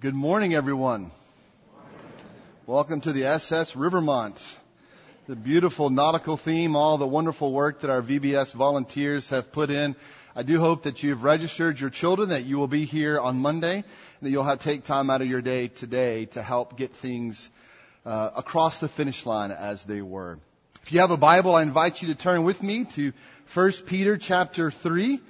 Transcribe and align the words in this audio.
Good 0.00 0.14
morning, 0.14 0.54
everyone. 0.54 1.10
Welcome 2.66 3.00
to 3.00 3.12
the 3.12 3.24
SS 3.24 3.74
Rivermont. 3.74 4.56
The 5.26 5.34
beautiful 5.34 5.90
nautical 5.90 6.36
theme, 6.36 6.76
all 6.76 6.98
the 6.98 7.06
wonderful 7.06 7.50
work 7.50 7.80
that 7.80 7.90
our 7.90 8.00
VBS 8.00 8.54
volunteers 8.54 9.30
have 9.30 9.50
put 9.50 9.70
in. 9.70 9.96
I 10.36 10.44
do 10.44 10.60
hope 10.60 10.84
that 10.84 11.02
you've 11.02 11.24
registered 11.24 11.80
your 11.80 11.90
children, 11.90 12.28
that 12.28 12.44
you 12.44 12.58
will 12.58 12.68
be 12.68 12.84
here 12.84 13.18
on 13.18 13.40
Monday, 13.40 13.74
and 13.74 13.84
that 14.20 14.30
you'll 14.30 14.44
have 14.44 14.60
take 14.60 14.84
time 14.84 15.10
out 15.10 15.20
of 15.20 15.26
your 15.26 15.42
day 15.42 15.66
today 15.66 16.26
to 16.26 16.44
help 16.44 16.76
get 16.76 16.94
things 16.94 17.50
uh, 18.06 18.30
across 18.36 18.78
the 18.78 18.88
finish 18.88 19.26
line 19.26 19.50
as 19.50 19.82
they 19.82 20.00
were. 20.00 20.38
If 20.84 20.92
you 20.92 21.00
have 21.00 21.10
a 21.10 21.16
Bible, 21.16 21.56
I 21.56 21.62
invite 21.62 22.02
you 22.02 22.08
to 22.08 22.14
turn 22.14 22.44
with 22.44 22.62
me 22.62 22.84
to 22.84 23.12
1 23.52 23.72
Peter 23.86 24.16
chapter 24.16 24.70
3. 24.70 25.20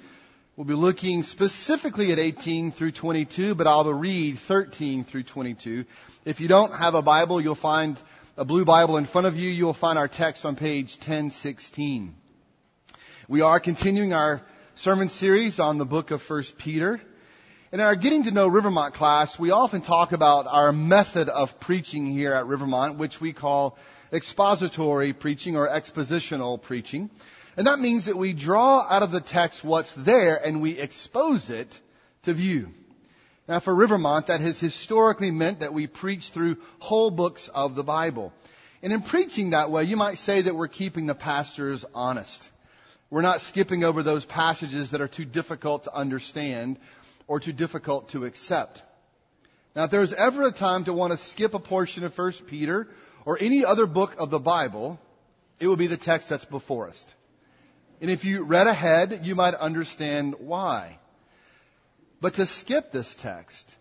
We'll 0.59 0.65
be 0.65 0.73
looking 0.73 1.23
specifically 1.23 2.11
at 2.11 2.19
18 2.19 2.73
through 2.73 2.91
22, 2.91 3.55
but 3.55 3.65
I'll 3.65 3.93
read 3.93 4.39
13 4.39 5.05
through 5.05 5.23
22. 5.23 5.85
If 6.25 6.41
you 6.41 6.49
don't 6.49 6.75
have 6.75 6.95
a 6.95 7.01
Bible, 7.01 7.39
you'll 7.39 7.55
find 7.55 7.97
a 8.35 8.43
blue 8.43 8.65
Bible 8.65 8.97
in 8.97 9.05
front 9.05 9.25
of 9.25 9.37
you. 9.37 9.49
You'll 9.49 9.71
find 9.71 9.97
our 9.97 10.09
text 10.09 10.43
on 10.43 10.57
page 10.57 10.97
1016. 10.97 12.13
We 13.29 13.39
are 13.39 13.61
continuing 13.61 14.11
our 14.11 14.41
sermon 14.75 15.07
series 15.07 15.61
on 15.61 15.77
the 15.77 15.85
book 15.85 16.11
of 16.11 16.29
1 16.29 16.43
Peter. 16.57 16.99
In 17.71 17.81
our 17.81 17.95
Getting 17.95 18.23
to 18.23 18.31
Know 18.31 18.47
Rivermont 18.47 18.95
class, 18.95 19.37
we 19.37 19.51
often 19.51 19.81
talk 19.81 20.11
about 20.11 20.47
our 20.47 20.71
method 20.71 21.29
of 21.29 21.59
preaching 21.59 22.07
here 22.07 22.33
at 22.33 22.47
Rivermont, 22.47 22.97
which 22.97 23.21
we 23.21 23.31
call 23.31 23.77
expository 24.11 25.13
preaching 25.13 25.55
or 25.55 25.67
expositional 25.67 26.59
preaching. 26.59 27.11
And 27.55 27.67
that 27.67 27.77
means 27.77 28.05
that 28.05 28.17
we 28.17 28.33
draw 28.33 28.87
out 28.89 29.03
of 29.03 29.11
the 29.11 29.21
text 29.21 29.63
what's 29.63 29.93
there 29.93 30.43
and 30.43 30.63
we 30.63 30.79
expose 30.79 31.51
it 31.51 31.79
to 32.23 32.33
view. 32.33 32.73
Now 33.47 33.59
for 33.59 33.75
Rivermont, 33.75 34.27
that 34.27 34.41
has 34.41 34.59
historically 34.59 35.29
meant 35.29 35.59
that 35.59 35.71
we 35.71 35.85
preach 35.85 36.31
through 36.31 36.57
whole 36.79 37.11
books 37.11 37.49
of 37.49 37.75
the 37.75 37.83
Bible. 37.83 38.33
And 38.81 38.91
in 38.91 39.03
preaching 39.03 39.51
that 39.51 39.69
way, 39.69 39.83
you 39.83 39.95
might 39.95 40.17
say 40.17 40.41
that 40.41 40.55
we're 40.55 40.69
keeping 40.69 41.05
the 41.05 41.13
pastors 41.13 41.85
honest. 41.93 42.49
We're 43.11 43.21
not 43.21 43.41
skipping 43.41 43.83
over 43.83 44.01
those 44.01 44.25
passages 44.25 44.91
that 44.91 45.01
are 45.01 45.07
too 45.07 45.25
difficult 45.25 45.83
to 45.83 45.93
understand 45.93 46.77
or 47.29 47.39
too 47.39 47.53
difficult 47.53 48.09
to 48.09 48.25
accept. 48.25 48.81
Now, 49.75 49.83
if 49.83 49.91
there's 49.91 50.13
ever 50.13 50.47
a 50.47 50.51
time 50.51 50.85
to 50.85 50.93
want 50.93 51.13
to 51.13 51.17
skip 51.17 51.53
a 51.53 51.59
portion 51.59 52.03
of 52.03 52.17
1 52.17 52.31
Peter 52.47 52.87
or 53.23 53.37
any 53.39 53.63
other 53.63 53.85
book 53.85 54.15
of 54.17 54.31
the 54.31 54.39
Bible, 54.39 54.99
it 55.59 55.67
would 55.67 55.77
be 55.77 55.87
the 55.87 55.95
text 55.95 56.27
that's 56.29 56.43
before 56.43 56.89
us. 56.89 57.05
And 58.01 58.09
if 58.09 58.25
you 58.25 58.43
read 58.43 58.65
ahead, 58.65 59.21
you 59.25 59.35
might 59.35 59.53
understand 59.53 60.35
why. 60.39 60.97
But 62.19 62.33
to 62.35 62.47
skip 62.47 62.91
this 62.91 63.15
text 63.15 63.75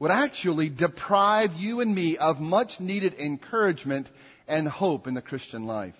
would 0.00 0.10
actually 0.10 0.68
deprive 0.68 1.54
you 1.54 1.80
and 1.80 1.94
me 1.94 2.16
of 2.16 2.40
much 2.40 2.80
needed 2.80 3.14
encouragement 3.14 4.10
and 4.48 4.66
hope 4.66 5.06
in 5.06 5.14
the 5.14 5.22
Christian 5.22 5.66
life. 5.66 5.96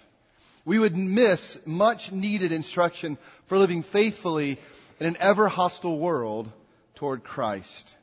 We 0.64 0.80
would 0.80 0.96
miss 0.96 1.60
much 1.64 2.10
needed 2.10 2.50
instruction 2.50 3.18
for 3.46 3.56
living 3.56 3.84
faithfully 3.84 4.58
in 4.98 5.06
an 5.06 5.16
ever 5.20 5.46
hostile 5.46 5.96
world 5.96 6.50
toward 6.98 7.22
Christ. 7.22 7.94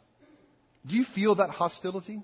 Do 0.85 0.95
you 0.95 1.03
feel 1.03 1.35
that 1.35 1.49
hostility? 1.49 2.21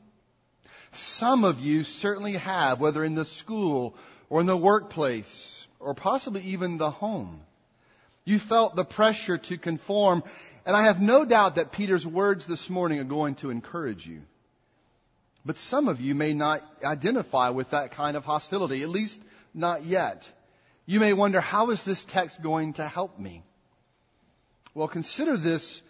Some 0.93 1.43
of 1.43 1.59
you 1.59 1.83
certainly 1.83 2.33
have, 2.33 2.79
whether 2.79 3.03
in 3.03 3.13
the 3.13 3.25
school 3.25 3.95
or 4.29 4.39
in 4.39 4.45
the 4.45 4.55
workplace 4.55 5.67
or 5.79 5.93
possibly 5.93 6.41
even 6.43 6.77
the 6.77 6.89
home. 6.89 7.41
You 8.23 8.39
felt 8.39 8.77
the 8.77 8.85
pressure 8.85 9.37
to 9.37 9.57
conform, 9.57 10.23
and 10.65 10.73
I 10.73 10.83
have 10.83 11.01
no 11.01 11.25
doubt 11.25 11.55
that 11.55 11.73
Peter's 11.73 12.07
words 12.07 12.45
this 12.45 12.69
morning 12.69 12.99
are 12.99 13.15
going 13.19 13.35
to 13.35 13.49
encourage 13.49 14.07
you. 14.07 14.21
But 15.43 15.57
some 15.57 15.89
of 15.89 15.99
you 15.99 16.15
may 16.15 16.33
not 16.33 16.61
identify 16.85 17.49
with 17.49 17.71
that 17.71 17.91
kind 17.91 18.15
of 18.15 18.23
hostility, 18.23 18.81
at 18.81 18.89
least 18.89 19.19
not 19.53 19.83
yet. 19.83 20.31
You 20.85 21.01
may 21.01 21.11
wonder, 21.11 21.41
how 21.41 21.71
is 21.71 21.83
this 21.83 22.05
text 22.05 22.41
going 22.41 22.73
to 22.73 22.87
help 22.87 23.19
me? 23.19 23.43
Well, 24.73 24.87
consider 24.87 25.35
this 25.35 25.81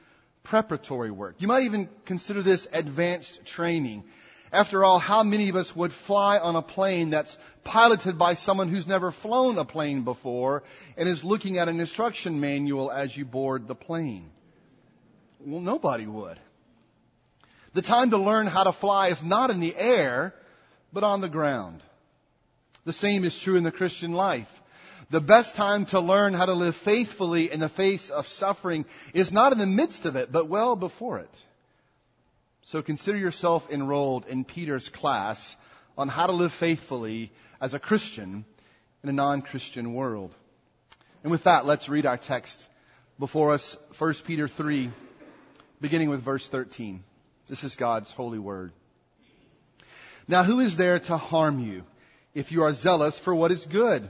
preparatory 0.43 1.11
work. 1.11 1.35
You 1.39 1.47
might 1.47 1.63
even 1.63 1.89
consider 2.05 2.41
this 2.41 2.67
advanced 2.71 3.45
training. 3.45 4.03
After 4.51 4.83
all, 4.83 4.99
how 4.99 5.23
many 5.23 5.47
of 5.49 5.55
us 5.55 5.73
would 5.75 5.93
fly 5.93 6.37
on 6.37 6.55
a 6.55 6.61
plane 6.61 7.11
that's 7.11 7.37
piloted 7.63 8.17
by 8.17 8.33
someone 8.33 8.67
who's 8.67 8.87
never 8.87 9.11
flown 9.11 9.57
a 9.57 9.65
plane 9.65 10.01
before 10.01 10.63
and 10.97 11.07
is 11.07 11.23
looking 11.23 11.57
at 11.57 11.69
an 11.69 11.79
instruction 11.79 12.41
manual 12.41 12.91
as 12.91 13.15
you 13.15 13.23
board 13.23 13.67
the 13.67 13.75
plane? 13.75 14.29
Well, 15.39 15.61
nobody 15.61 16.05
would. 16.05 16.37
The 17.73 17.81
time 17.81 18.09
to 18.09 18.17
learn 18.17 18.47
how 18.47 18.65
to 18.65 18.73
fly 18.73 19.07
is 19.07 19.23
not 19.23 19.49
in 19.49 19.61
the 19.61 19.75
air, 19.75 20.35
but 20.91 21.05
on 21.05 21.21
the 21.21 21.29
ground. 21.29 21.81
The 22.83 22.93
same 22.93 23.23
is 23.23 23.39
true 23.39 23.55
in 23.55 23.63
the 23.63 23.71
Christian 23.71 24.11
life. 24.11 24.60
The 25.11 25.19
best 25.19 25.55
time 25.55 25.87
to 25.87 25.99
learn 25.99 26.33
how 26.33 26.45
to 26.45 26.53
live 26.53 26.73
faithfully 26.73 27.51
in 27.51 27.59
the 27.59 27.67
face 27.67 28.09
of 28.09 28.29
suffering 28.29 28.85
is 29.13 29.33
not 29.33 29.51
in 29.51 29.57
the 29.57 29.65
midst 29.65 30.05
of 30.05 30.15
it, 30.15 30.31
but 30.31 30.47
well 30.47 30.77
before 30.77 31.19
it. 31.19 31.43
So 32.61 32.81
consider 32.81 33.17
yourself 33.17 33.69
enrolled 33.69 34.25
in 34.27 34.45
Peter's 34.45 34.87
class 34.87 35.57
on 35.97 36.07
how 36.07 36.27
to 36.27 36.31
live 36.31 36.53
faithfully 36.53 37.29
as 37.59 37.73
a 37.73 37.79
Christian 37.79 38.45
in 39.03 39.09
a 39.09 39.11
non-Christian 39.11 39.93
world. 39.93 40.33
And 41.23 41.31
with 41.31 41.43
that, 41.43 41.65
let's 41.65 41.89
read 41.89 42.05
our 42.05 42.17
text 42.17 42.69
before 43.19 43.51
us, 43.51 43.75
1 43.97 44.13
Peter 44.25 44.47
3, 44.47 44.89
beginning 45.81 46.09
with 46.09 46.21
verse 46.21 46.47
13. 46.47 47.03
This 47.47 47.65
is 47.65 47.75
God's 47.75 48.13
holy 48.13 48.39
word. 48.39 48.71
Now 50.29 50.43
who 50.43 50.61
is 50.61 50.77
there 50.77 50.99
to 50.99 51.17
harm 51.17 51.59
you 51.59 51.83
if 52.33 52.53
you 52.53 52.63
are 52.63 52.73
zealous 52.73 53.19
for 53.19 53.35
what 53.35 53.51
is 53.51 53.65
good? 53.65 54.09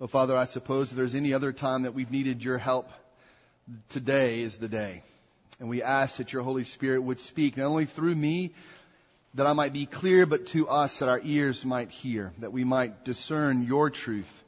Well, 0.00 0.08
Father, 0.08 0.36
I 0.36 0.46
suppose 0.46 0.90
if 0.90 0.96
there's 0.96 1.14
any 1.14 1.34
other 1.34 1.52
time 1.52 1.82
that 1.82 1.94
we've 1.94 2.10
needed 2.10 2.42
your 2.42 2.58
help, 2.58 2.90
today 3.90 4.40
is 4.40 4.56
the 4.56 4.68
day. 4.68 5.04
And 5.60 5.68
we 5.68 5.84
ask 5.84 6.16
that 6.16 6.32
your 6.32 6.42
Holy 6.42 6.64
Spirit 6.64 7.00
would 7.00 7.20
speak 7.20 7.56
not 7.56 7.66
only 7.66 7.84
through 7.86 8.16
me, 8.16 8.54
that 9.34 9.46
I 9.46 9.52
might 9.52 9.72
be 9.72 9.86
clear, 9.86 10.26
but 10.26 10.46
to 10.48 10.68
us 10.68 10.98
that 10.98 11.08
our 11.08 11.20
ears 11.22 11.64
might 11.64 11.90
hear, 11.90 12.32
that 12.38 12.52
we 12.52 12.64
might 12.64 13.04
discern 13.04 13.62
your 13.62 13.88
truth, 13.88 14.44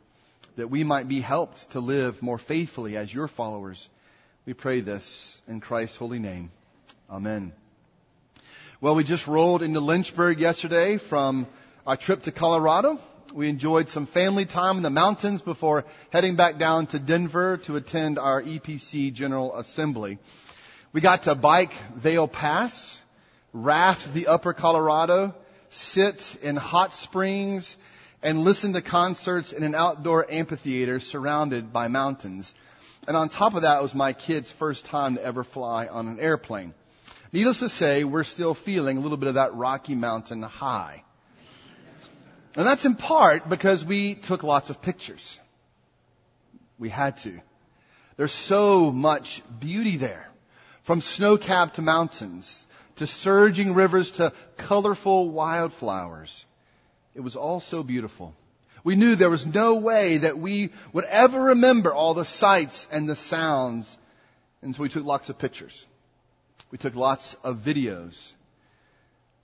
that 0.56 0.68
we 0.68 0.82
might 0.82 1.06
be 1.06 1.20
helped 1.20 1.70
to 1.70 1.80
live 1.80 2.22
more 2.22 2.38
faithfully 2.38 2.96
as 2.96 3.14
your 3.14 3.28
followers. 3.28 3.88
We 4.46 4.52
pray 4.52 4.80
this 4.80 5.40
in 5.46 5.60
Christ's 5.60 5.96
holy 5.96 6.18
name. 6.18 6.50
Amen. 7.08 7.52
Well, 8.80 8.96
we 8.96 9.04
just 9.04 9.28
rolled 9.28 9.62
into 9.62 9.78
Lynchburg 9.78 10.40
yesterday 10.40 10.96
from 10.96 11.46
our 11.86 11.96
trip 11.96 12.22
to 12.22 12.32
Colorado. 12.32 12.98
We 13.36 13.50
enjoyed 13.50 13.90
some 13.90 14.06
family 14.06 14.46
time 14.46 14.78
in 14.78 14.82
the 14.82 14.88
mountains 14.88 15.42
before 15.42 15.84
heading 16.08 16.36
back 16.36 16.56
down 16.56 16.86
to 16.86 16.98
Denver 16.98 17.58
to 17.64 17.76
attend 17.76 18.18
our 18.18 18.42
EPC 18.42 19.12
General 19.12 19.54
Assembly. 19.54 20.16
We 20.94 21.02
got 21.02 21.24
to 21.24 21.34
bike 21.34 21.74
Vail 21.94 22.28
Pass, 22.28 23.02
raft 23.52 24.14
the 24.14 24.28
upper 24.28 24.54
Colorado, 24.54 25.34
sit 25.68 26.38
in 26.40 26.56
hot 26.56 26.94
springs, 26.94 27.76
and 28.22 28.38
listen 28.38 28.72
to 28.72 28.80
concerts 28.80 29.52
in 29.52 29.64
an 29.64 29.74
outdoor 29.74 30.24
amphitheater 30.32 30.98
surrounded 30.98 31.74
by 31.74 31.88
mountains. 31.88 32.54
And 33.06 33.18
on 33.18 33.28
top 33.28 33.52
of 33.52 33.62
that, 33.62 33.80
it 33.80 33.82
was 33.82 33.94
my 33.94 34.14
kid's 34.14 34.50
first 34.50 34.86
time 34.86 35.16
to 35.16 35.22
ever 35.22 35.44
fly 35.44 35.88
on 35.88 36.08
an 36.08 36.20
airplane. 36.20 36.72
Needless 37.34 37.58
to 37.58 37.68
say, 37.68 38.02
we're 38.02 38.24
still 38.24 38.54
feeling 38.54 38.96
a 38.96 39.00
little 39.00 39.18
bit 39.18 39.28
of 39.28 39.34
that 39.34 39.54
Rocky 39.54 39.94
Mountain 39.94 40.40
high. 40.40 41.02
And 42.56 42.66
that's 42.66 42.86
in 42.86 42.94
part 42.94 43.48
because 43.48 43.84
we 43.84 44.14
took 44.14 44.42
lots 44.42 44.70
of 44.70 44.80
pictures. 44.80 45.38
We 46.78 46.88
had 46.88 47.18
to. 47.18 47.38
There's 48.16 48.32
so 48.32 48.90
much 48.90 49.42
beauty 49.60 49.98
there. 49.98 50.26
From 50.82 51.02
snow-capped 51.02 51.78
mountains 51.78 52.66
to 52.96 53.06
surging 53.06 53.74
rivers 53.74 54.12
to 54.12 54.32
colorful 54.56 55.28
wildflowers. 55.28 56.46
It 57.14 57.20
was 57.20 57.36
all 57.36 57.60
so 57.60 57.82
beautiful. 57.82 58.34
We 58.84 58.96
knew 58.96 59.16
there 59.16 59.28
was 59.28 59.46
no 59.46 59.74
way 59.74 60.18
that 60.18 60.38
we 60.38 60.70
would 60.92 61.04
ever 61.04 61.40
remember 61.40 61.92
all 61.92 62.14
the 62.14 62.24
sights 62.24 62.88
and 62.90 63.08
the 63.08 63.16
sounds. 63.16 63.98
And 64.62 64.74
so 64.74 64.82
we 64.82 64.88
took 64.88 65.04
lots 65.04 65.28
of 65.28 65.38
pictures. 65.38 65.86
We 66.70 66.78
took 66.78 66.94
lots 66.94 67.34
of 67.44 67.58
videos. 67.58 68.32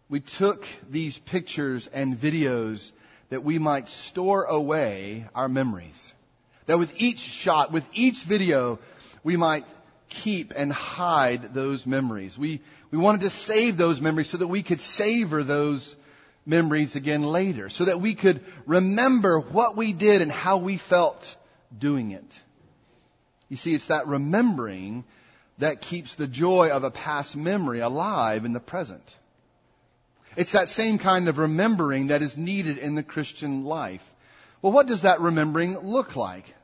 We 0.08 0.20
took 0.20 0.66
these 0.88 1.18
pictures 1.18 1.88
and 1.88 2.16
videos 2.16 2.92
that 3.32 3.42
we 3.42 3.58
might 3.58 3.88
store 3.88 4.44
away 4.44 5.24
our 5.34 5.48
memories. 5.48 6.12
That 6.66 6.78
with 6.78 7.00
each 7.00 7.18
shot, 7.18 7.72
with 7.72 7.86
each 7.94 8.24
video, 8.24 8.78
we 9.24 9.38
might 9.38 9.64
keep 10.10 10.52
and 10.54 10.70
hide 10.70 11.54
those 11.54 11.86
memories. 11.86 12.36
We, 12.36 12.60
we 12.90 12.98
wanted 12.98 13.22
to 13.22 13.30
save 13.30 13.78
those 13.78 14.02
memories 14.02 14.28
so 14.28 14.36
that 14.36 14.48
we 14.48 14.62
could 14.62 14.82
savor 14.82 15.42
those 15.42 15.96
memories 16.44 16.94
again 16.94 17.22
later. 17.22 17.70
So 17.70 17.86
that 17.86 18.02
we 18.02 18.12
could 18.14 18.44
remember 18.66 19.40
what 19.40 19.78
we 19.78 19.94
did 19.94 20.20
and 20.20 20.30
how 20.30 20.58
we 20.58 20.76
felt 20.76 21.34
doing 21.76 22.10
it. 22.10 22.42
You 23.48 23.56
see, 23.56 23.72
it's 23.72 23.86
that 23.86 24.08
remembering 24.08 25.04
that 25.56 25.80
keeps 25.80 26.16
the 26.16 26.26
joy 26.26 26.68
of 26.68 26.84
a 26.84 26.90
past 26.90 27.34
memory 27.34 27.80
alive 27.80 28.44
in 28.44 28.52
the 28.52 28.60
present. 28.60 29.16
It's 30.34 30.52
that 30.52 30.68
same 30.68 30.98
kind 30.98 31.28
of 31.28 31.38
remembering 31.38 32.06
that 32.06 32.22
is 32.22 32.38
needed 32.38 32.78
in 32.78 32.94
the 32.94 33.02
Christian 33.02 33.64
life. 33.64 34.02
Well, 34.62 34.72
what 34.72 34.86
does 34.86 35.02
that 35.02 35.20
remembering 35.20 35.78
look 35.78 36.16
like? 36.16 36.54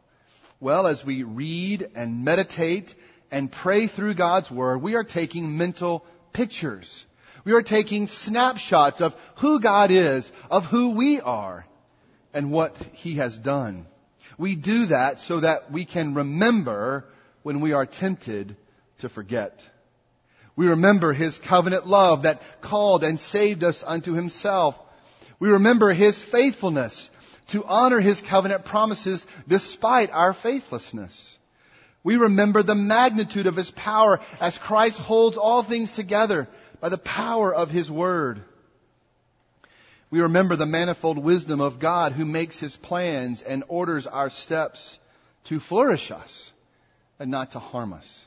Well, 0.61 0.87
as 0.87 1.05
we 1.05 1.23
read 1.23 1.91
and 1.95 2.25
meditate 2.25 2.95
and 3.31 3.53
pray 3.53 3.87
through 3.87 4.15
God's 4.15 4.51
Word, 4.51 4.79
we 4.79 4.95
are 4.95 5.05
taking 5.05 5.59
mental 5.59 6.05
pictures. 6.33 7.05
We 7.45 7.53
are 7.53 7.63
taking 7.63 8.07
snapshots 8.07 9.01
of 9.01 9.15
who 9.37 9.61
God 9.61 9.91
is, 9.91 10.33
of 10.51 10.67
who 10.67 10.91
we 10.91 11.21
are, 11.21 11.67
and 12.33 12.51
what 12.51 12.77
He 12.93 13.15
has 13.15 13.39
done. 13.39 13.87
We 14.39 14.57
do 14.57 14.87
that 14.87 15.21
so 15.21 15.41
that 15.41 15.71
we 15.71 15.85
can 15.85 16.15
remember 16.15 17.05
when 17.43 17.61
we 17.61 17.73
are 17.73 17.87
tempted 17.87 18.57
to 18.99 19.09
forget. 19.09 19.69
We 20.59 20.67
remember 20.67 21.13
His 21.13 21.39
covenant 21.39 21.87
love 21.87 22.23
that 22.23 22.43
called 22.61 23.05
and 23.05 23.21
saved 23.21 23.63
us 23.63 23.85
unto 23.87 24.15
Himself. 24.15 24.77
We 25.39 25.51
remember 25.51 25.93
His 25.93 26.21
faithfulness 26.21 27.13
to 27.51 27.65
honor 27.65 28.01
His 28.01 28.21
covenant 28.21 28.65
promises 28.65 29.25
despite 29.47 30.11
our 30.11 30.33
faithlessness. 30.33 31.39
We 32.03 32.17
remember 32.17 32.65
the 32.65 32.75
magnitude 32.75 33.47
of 33.47 33.55
His 33.55 33.71
power 33.71 34.19
as 34.41 34.59
Christ 34.59 34.99
holds 34.99 35.37
all 35.37 35.63
things 35.63 35.93
together 35.93 36.49
by 36.81 36.89
the 36.89 36.99
power 36.99 37.55
of 37.55 37.71
His 37.71 37.89
Word. 37.89 38.43
We 40.11 40.23
remember 40.23 40.57
the 40.57 40.67
manifold 40.67 41.19
wisdom 41.19 41.61
of 41.61 41.79
God 41.79 42.15
who 42.15 42.25
makes 42.25 42.59
His 42.59 42.77
plans 42.77 43.43
and 43.43 43.63
orders 43.69 44.09
our 44.09 44.29
steps 44.29 44.99
to 45.45 45.61
flourish 45.61 46.11
us 46.11 46.53
and 47.21 47.31
not 47.31 47.53
to 47.53 47.61
harm 47.61 47.93
us 47.93 48.25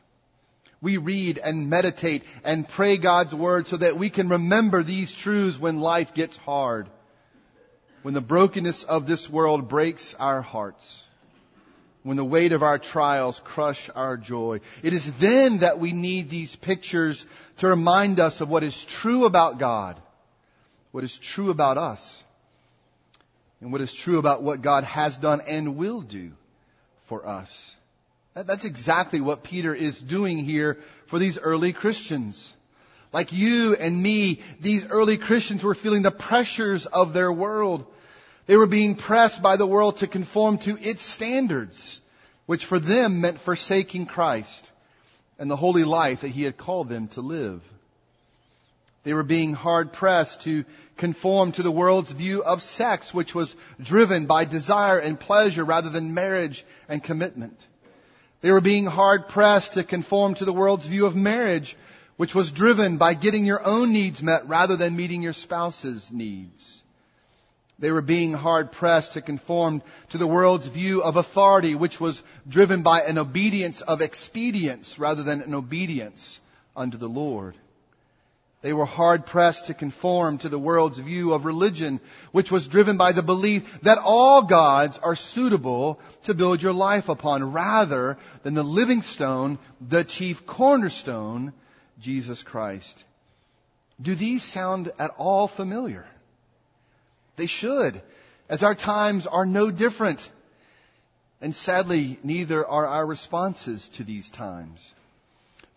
we 0.81 0.97
read 0.97 1.37
and 1.37 1.69
meditate 1.69 2.23
and 2.43 2.67
pray 2.67 2.97
God's 2.97 3.35
Word 3.35 3.67
so 3.67 3.77
that 3.77 3.97
we 3.97 4.09
can 4.09 4.29
remember 4.29 4.81
these 4.81 5.13
truths 5.13 5.59
when 5.59 5.79
life 5.79 6.13
gets 6.13 6.37
hard. 6.37 6.87
When 8.01 8.15
the 8.15 8.21
brokenness 8.21 8.83
of 8.83 9.05
this 9.05 9.29
world 9.29 9.69
breaks 9.69 10.15
our 10.15 10.41
hearts. 10.41 11.03
When 12.01 12.17
the 12.17 12.25
weight 12.25 12.51
of 12.51 12.63
our 12.63 12.79
trials 12.79 13.39
crush 13.43 13.91
our 13.95 14.17
joy. 14.17 14.61
It 14.81 14.93
is 14.93 15.11
then 15.13 15.59
that 15.59 15.79
we 15.79 15.93
need 15.93 16.29
these 16.29 16.55
pictures 16.55 17.23
to 17.57 17.67
remind 17.67 18.19
us 18.19 18.41
of 18.41 18.49
what 18.49 18.63
is 18.63 18.83
true 18.85 19.25
about 19.25 19.59
God. 19.59 20.01
What 20.91 21.03
is 21.03 21.15
true 21.15 21.51
about 21.51 21.77
us. 21.77 22.23
And 23.61 23.71
what 23.71 23.81
is 23.81 23.93
true 23.93 24.17
about 24.17 24.41
what 24.41 24.63
God 24.63 24.83
has 24.83 25.15
done 25.15 25.41
and 25.41 25.77
will 25.77 26.01
do 26.01 26.31
for 27.05 27.27
us. 27.27 27.75
That's 28.33 28.65
exactly 28.65 29.19
what 29.19 29.43
Peter 29.43 29.75
is 29.75 30.01
doing 30.01 30.37
here 30.37 30.77
for 31.07 31.19
these 31.19 31.37
early 31.37 31.73
Christians. 31.73 32.53
Like 33.11 33.33
you 33.33 33.75
and 33.75 34.01
me, 34.01 34.39
these 34.61 34.85
early 34.85 35.17
Christians 35.17 35.63
were 35.63 35.75
feeling 35.75 36.01
the 36.01 36.11
pressures 36.11 36.85
of 36.85 37.11
their 37.11 37.31
world. 37.31 37.85
They 38.45 38.55
were 38.55 38.67
being 38.67 38.95
pressed 38.95 39.41
by 39.41 39.57
the 39.57 39.67
world 39.67 39.97
to 39.97 40.07
conform 40.07 40.59
to 40.59 40.77
its 40.79 41.03
standards, 41.03 41.99
which 42.45 42.65
for 42.65 42.79
them 42.79 43.19
meant 43.19 43.41
forsaking 43.41 44.05
Christ 44.05 44.71
and 45.37 45.51
the 45.51 45.57
holy 45.57 45.83
life 45.83 46.21
that 46.21 46.29
he 46.29 46.43
had 46.43 46.55
called 46.55 46.87
them 46.87 47.09
to 47.09 47.21
live. 47.21 47.61
They 49.03 49.13
were 49.13 49.23
being 49.23 49.55
hard 49.55 49.91
pressed 49.91 50.41
to 50.43 50.63
conform 50.95 51.51
to 51.53 51.63
the 51.63 51.71
world's 51.71 52.11
view 52.11 52.43
of 52.43 52.61
sex, 52.61 53.13
which 53.13 53.35
was 53.35 53.55
driven 53.81 54.25
by 54.25 54.45
desire 54.45 54.99
and 54.99 55.19
pleasure 55.19 55.65
rather 55.65 55.89
than 55.89 56.13
marriage 56.13 56.63
and 56.87 57.03
commitment. 57.03 57.59
They 58.41 58.51
were 58.51 58.61
being 58.61 58.85
hard 58.85 59.27
pressed 59.27 59.73
to 59.73 59.83
conform 59.83 60.33
to 60.35 60.45
the 60.45 60.53
world's 60.53 60.85
view 60.85 61.05
of 61.05 61.15
marriage, 61.15 61.77
which 62.17 62.36
was 62.36 62.51
driven 62.51 62.98
by 62.98 63.13
getting 63.13 63.45
your 63.45 63.63
own 63.65 63.93
needs 63.93 64.21
met 64.21 64.48
rather 64.48 64.75
than 64.75 64.95
meeting 64.95 65.21
your 65.21 65.33
spouse's 65.33 66.12
needs. 66.12 66.83
They 67.77 67.91
were 67.91 68.01
being 68.01 68.33
hard 68.33 68.71
pressed 68.71 69.13
to 69.13 69.21
conform 69.21 69.81
to 70.10 70.17
the 70.17 70.27
world's 70.27 70.67
view 70.67 71.01
of 71.01 71.17
authority, 71.17 71.74
which 71.74 72.00
was 72.00 72.21
driven 72.48 72.83
by 72.83 73.01
an 73.01 73.17
obedience 73.17 73.81
of 73.81 74.01
expedience 74.01 75.00
rather 75.00 75.24
than 75.24 75.41
an 75.41 75.55
obedience 75.55 76.39
unto 76.75 76.98
the 76.98 77.10
Lord. 77.10 77.55
They 78.62 78.74
were 78.74 78.86
hard 78.86 79.25
pressed 79.25 79.65
to 79.65 79.74
conform 79.74 80.38
to 80.39 80.50
the 80.50 80.60
world's 80.60 81.00
view 81.00 81.34
of 81.34 81.46
religion, 81.46 82.00
which 82.32 82.51
was 82.51 82.68
driven 82.68 82.96
by 82.96 83.12
the 83.12 83.24
belief 83.24 83.82
that 83.82 83.98
all 83.98 84.44
gods 84.44 85.00
are 85.00 85.15
suitable 85.15 86.00
to 86.24 86.36
build 86.36 86.62
your 86.62 86.74
life 86.74 87.10
upon, 87.10 87.51
rather 87.51 88.18
than 88.44 88.53
the 88.53 88.63
living 88.63 89.01
stone, 89.01 89.58
the 89.82 90.03
chief 90.03 90.46
cornerstone, 90.46 91.53
Jesus 92.00 92.44
Christ. 92.44 93.03
Do 94.00 94.13
these 94.13 94.44
sound 94.44 94.91
at 95.00 95.15
all 95.18 95.48
familiar? 95.48 96.06
They 97.38 97.48
should, 97.48 98.00
as 98.48 98.62
our 98.62 98.75
times 98.75 99.25
are 99.25 99.46
no 99.46 99.72
different. 99.72 100.30
And 101.39 101.56
sadly, 101.56 102.20
neither 102.24 102.63
are 102.68 102.86
our 102.86 103.06
responses 103.06 103.89
to 103.89 104.03
these 104.03 104.30
times. 104.30 104.91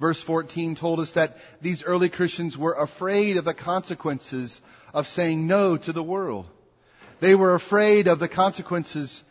Verse 0.01 0.21
14 0.21 0.75
told 0.75 1.01
us 1.01 1.13
that 1.13 1.39
these 1.61 1.85
early 1.85 2.09
Christians 2.09 2.59
were 2.59 2.75
afraid 2.75 3.37
of 3.37 3.45
the 3.45 3.55
consequences 3.55 4.61
of 4.93 5.07
saying 5.07 5.47
no 5.47 5.77
to 5.77 5.93
the 5.93 6.03
world. 6.03 6.47
They 7.21 7.35
were 7.35 7.55
afraid 7.55 8.09
of 8.09 8.19
the 8.19 8.29
consequences 8.29 9.23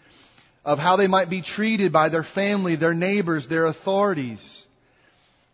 of 0.65 0.79
how 0.79 0.96
they 0.96 1.08
might 1.08 1.29
be 1.29 1.41
treated 1.41 1.91
by 1.91 2.10
their 2.10 2.24
family, 2.24 2.75
their 2.75 2.93
neighbors, 2.93 3.48
their 3.48 3.65
authorities. 3.65 4.65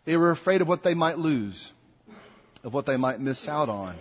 They 0.06 0.18
were 0.18 0.32
afraid 0.32 0.62
of 0.62 0.68
what 0.68 0.84
they 0.84 0.94
might 0.94 1.18
lose, 1.18 1.72
of 2.64 2.74
what 2.74 2.86
they 2.86 2.98
might 2.98 3.20
miss 3.20 3.48
out 3.48 3.70
on. 3.70 3.96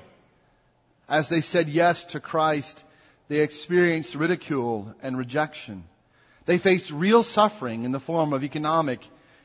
As 1.08 1.30
they 1.30 1.40
said 1.40 1.68
yes 1.68 2.04
to 2.06 2.20
Christ, 2.20 2.84
they 3.28 3.40
experienced 3.40 4.14
ridicule 4.14 4.94
and 5.02 5.16
rejection. 5.16 5.84
They 6.44 6.58
faced 6.58 6.90
real 6.90 7.22
suffering 7.22 7.84
in 7.84 7.92
the 7.92 8.00
form 8.00 8.34
of 8.34 8.44
economic 8.44 9.00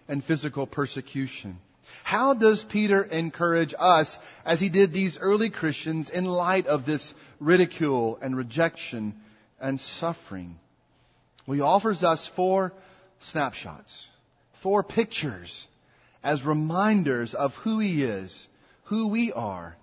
and 0.08 0.24
physical 0.24 0.68
persecution. 0.68 1.58
How 2.04 2.34
does 2.34 2.64
Peter 2.64 3.04
encourage 3.04 3.74
us 3.78 4.18
as 4.46 4.60
he 4.60 4.70
did 4.70 4.94
these 4.94 5.18
early 5.18 5.50
Christians 5.50 6.10
in 6.10 6.26
light 6.26 6.68
of 6.68 6.86
this 6.86 7.14
ridicule 7.40 8.18
and 8.22 8.36
rejection 8.36 9.16
and 9.60 9.80
suffering? 9.80 10.60
Well, 11.46 11.56
he 11.56 11.62
offers 11.62 12.04
us 12.04 12.26
four 12.26 12.74
snapshots, 13.20 14.08
four 14.54 14.84
pictures 14.84 15.68
as 16.24 16.44
reminders 16.44 17.34
of 17.34 17.56
who 17.58 17.80
he 17.80 18.04
is, 18.04 18.48
who 18.86 19.10
we 19.10 19.34
are, 19.34 19.76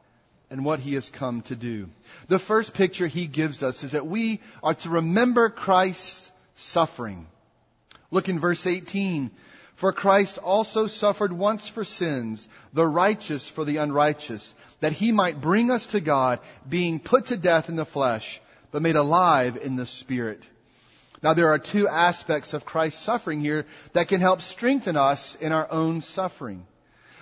and 0.51 0.65
what 0.65 0.81
he 0.81 0.95
has 0.95 1.09
come 1.09 1.43
to 1.43 1.55
do. 1.55 1.89
The 2.29 2.39
first 2.39 2.75
picture 2.75 3.07
he 3.07 3.27
gives 3.27 3.63
us 3.63 3.85
is 3.85 3.93
that 3.93 4.07
we 4.07 4.41
are 4.63 4.75
to 4.75 4.91
remember 4.91 5.49
Christ's 5.49 6.31
suffering. 6.57 7.27
Look 8.11 8.29
in 8.29 8.41
verse 8.41 8.67
18. 8.67 9.31
For 9.81 9.95
Christ 9.95 10.37
also 10.37 10.89
suffered 10.89 11.33
once 11.33 11.67
for 11.67 11.85
sins, 11.85 12.47
the 12.75 12.87
righteous 12.87 13.49
for 13.49 13.65
the 13.65 13.79
unrighteous, 13.79 14.55
that 14.81 14.93
he 14.93 15.11
might 15.11 15.41
bring 15.41 15.71
us 15.71 15.87
to 15.87 16.01
God, 16.01 16.41
being 16.69 17.01
put 17.01 17.29
to 17.29 17.39
death 17.39 17.71
in 17.71 17.77
the 17.77 17.87
flesh, 17.87 18.43
but 18.73 18.83
made 18.83 18.97
alive 18.97 19.57
in 19.57 19.77
the 19.77 19.87
spirit. 19.87 20.43
Now 21.23 21.33
there 21.33 21.49
are 21.49 21.59
two 21.59 21.89
aspects 21.89 22.53
of 22.53 22.67
Christ's 22.67 23.01
suffering 23.01 23.41
here 23.41 23.65
that 23.95 24.09
can 24.09 24.21
help 24.21 24.43
strengthen 24.43 24.99
us 24.99 25.35
in 25.37 25.51
our 25.51 25.67
own 25.71 26.03
suffering. 26.03 26.67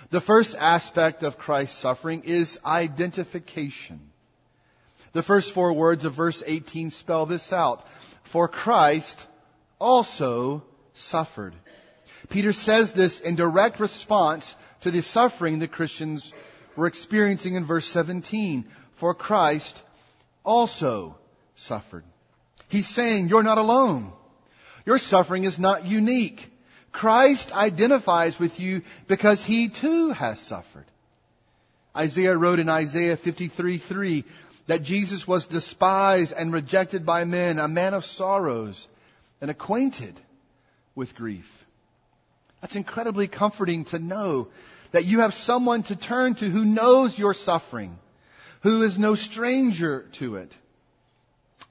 The 0.09 0.19
first 0.19 0.53
aspect 0.53 1.23
of 1.23 1.37
Christ's 1.37 1.77
suffering 1.77 2.23
is 2.25 2.59
identification. 2.65 4.01
The 5.13 5.23
first 5.23 5.53
four 5.53 5.71
words 5.71 6.03
of 6.03 6.13
verse 6.13 6.43
18 6.45 6.91
spell 6.91 7.25
this 7.25 7.53
out. 7.53 7.87
For 8.23 8.49
Christ 8.49 9.25
also 9.79 10.63
suffered. 10.93 11.53
Peter 12.29 12.53
says 12.53 12.91
this 12.91 13.19
in 13.19 13.35
direct 13.35 13.79
response 13.79 14.55
to 14.81 14.91
the 14.91 15.01
suffering 15.01 15.59
the 15.59 15.67
Christians 15.67 16.31
were 16.75 16.87
experiencing 16.87 17.55
in 17.55 17.65
verse 17.65 17.87
17. 17.87 18.65
For 18.95 19.13
Christ 19.13 19.81
also 20.43 21.17
suffered. 21.55 22.03
He's 22.69 22.87
saying 22.87 23.29
you're 23.29 23.43
not 23.43 23.57
alone. 23.57 24.11
Your 24.85 24.99
suffering 24.99 25.43
is 25.43 25.59
not 25.59 25.85
unique. 25.85 26.51
Christ 26.91 27.55
identifies 27.55 28.39
with 28.39 28.59
you 28.59 28.83
because 29.07 29.43
he 29.43 29.69
too 29.69 30.11
has 30.11 30.39
suffered. 30.39 30.85
Isaiah 31.95 32.37
wrote 32.37 32.59
in 32.59 32.69
Isaiah 32.69 33.17
53 33.17 33.77
3 33.77 34.23
that 34.67 34.83
Jesus 34.83 35.27
was 35.27 35.47
despised 35.47 36.31
and 36.31 36.53
rejected 36.53 37.05
by 37.05 37.25
men, 37.25 37.57
a 37.57 37.67
man 37.67 37.93
of 37.93 38.05
sorrows 38.05 38.87
and 39.41 39.49
acquainted 39.49 40.19
with 40.95 41.15
grief. 41.15 41.65
That's 42.61 42.75
incredibly 42.75 43.27
comforting 43.27 43.85
to 43.85 43.99
know 43.99 44.49
that 44.91 45.05
you 45.05 45.21
have 45.21 45.33
someone 45.33 45.83
to 45.83 45.95
turn 45.95 46.35
to 46.35 46.49
who 46.49 46.65
knows 46.65 47.17
your 47.17 47.33
suffering, 47.33 47.97
who 48.61 48.81
is 48.81 48.99
no 48.99 49.15
stranger 49.15 50.05
to 50.13 50.35
it. 50.35 50.53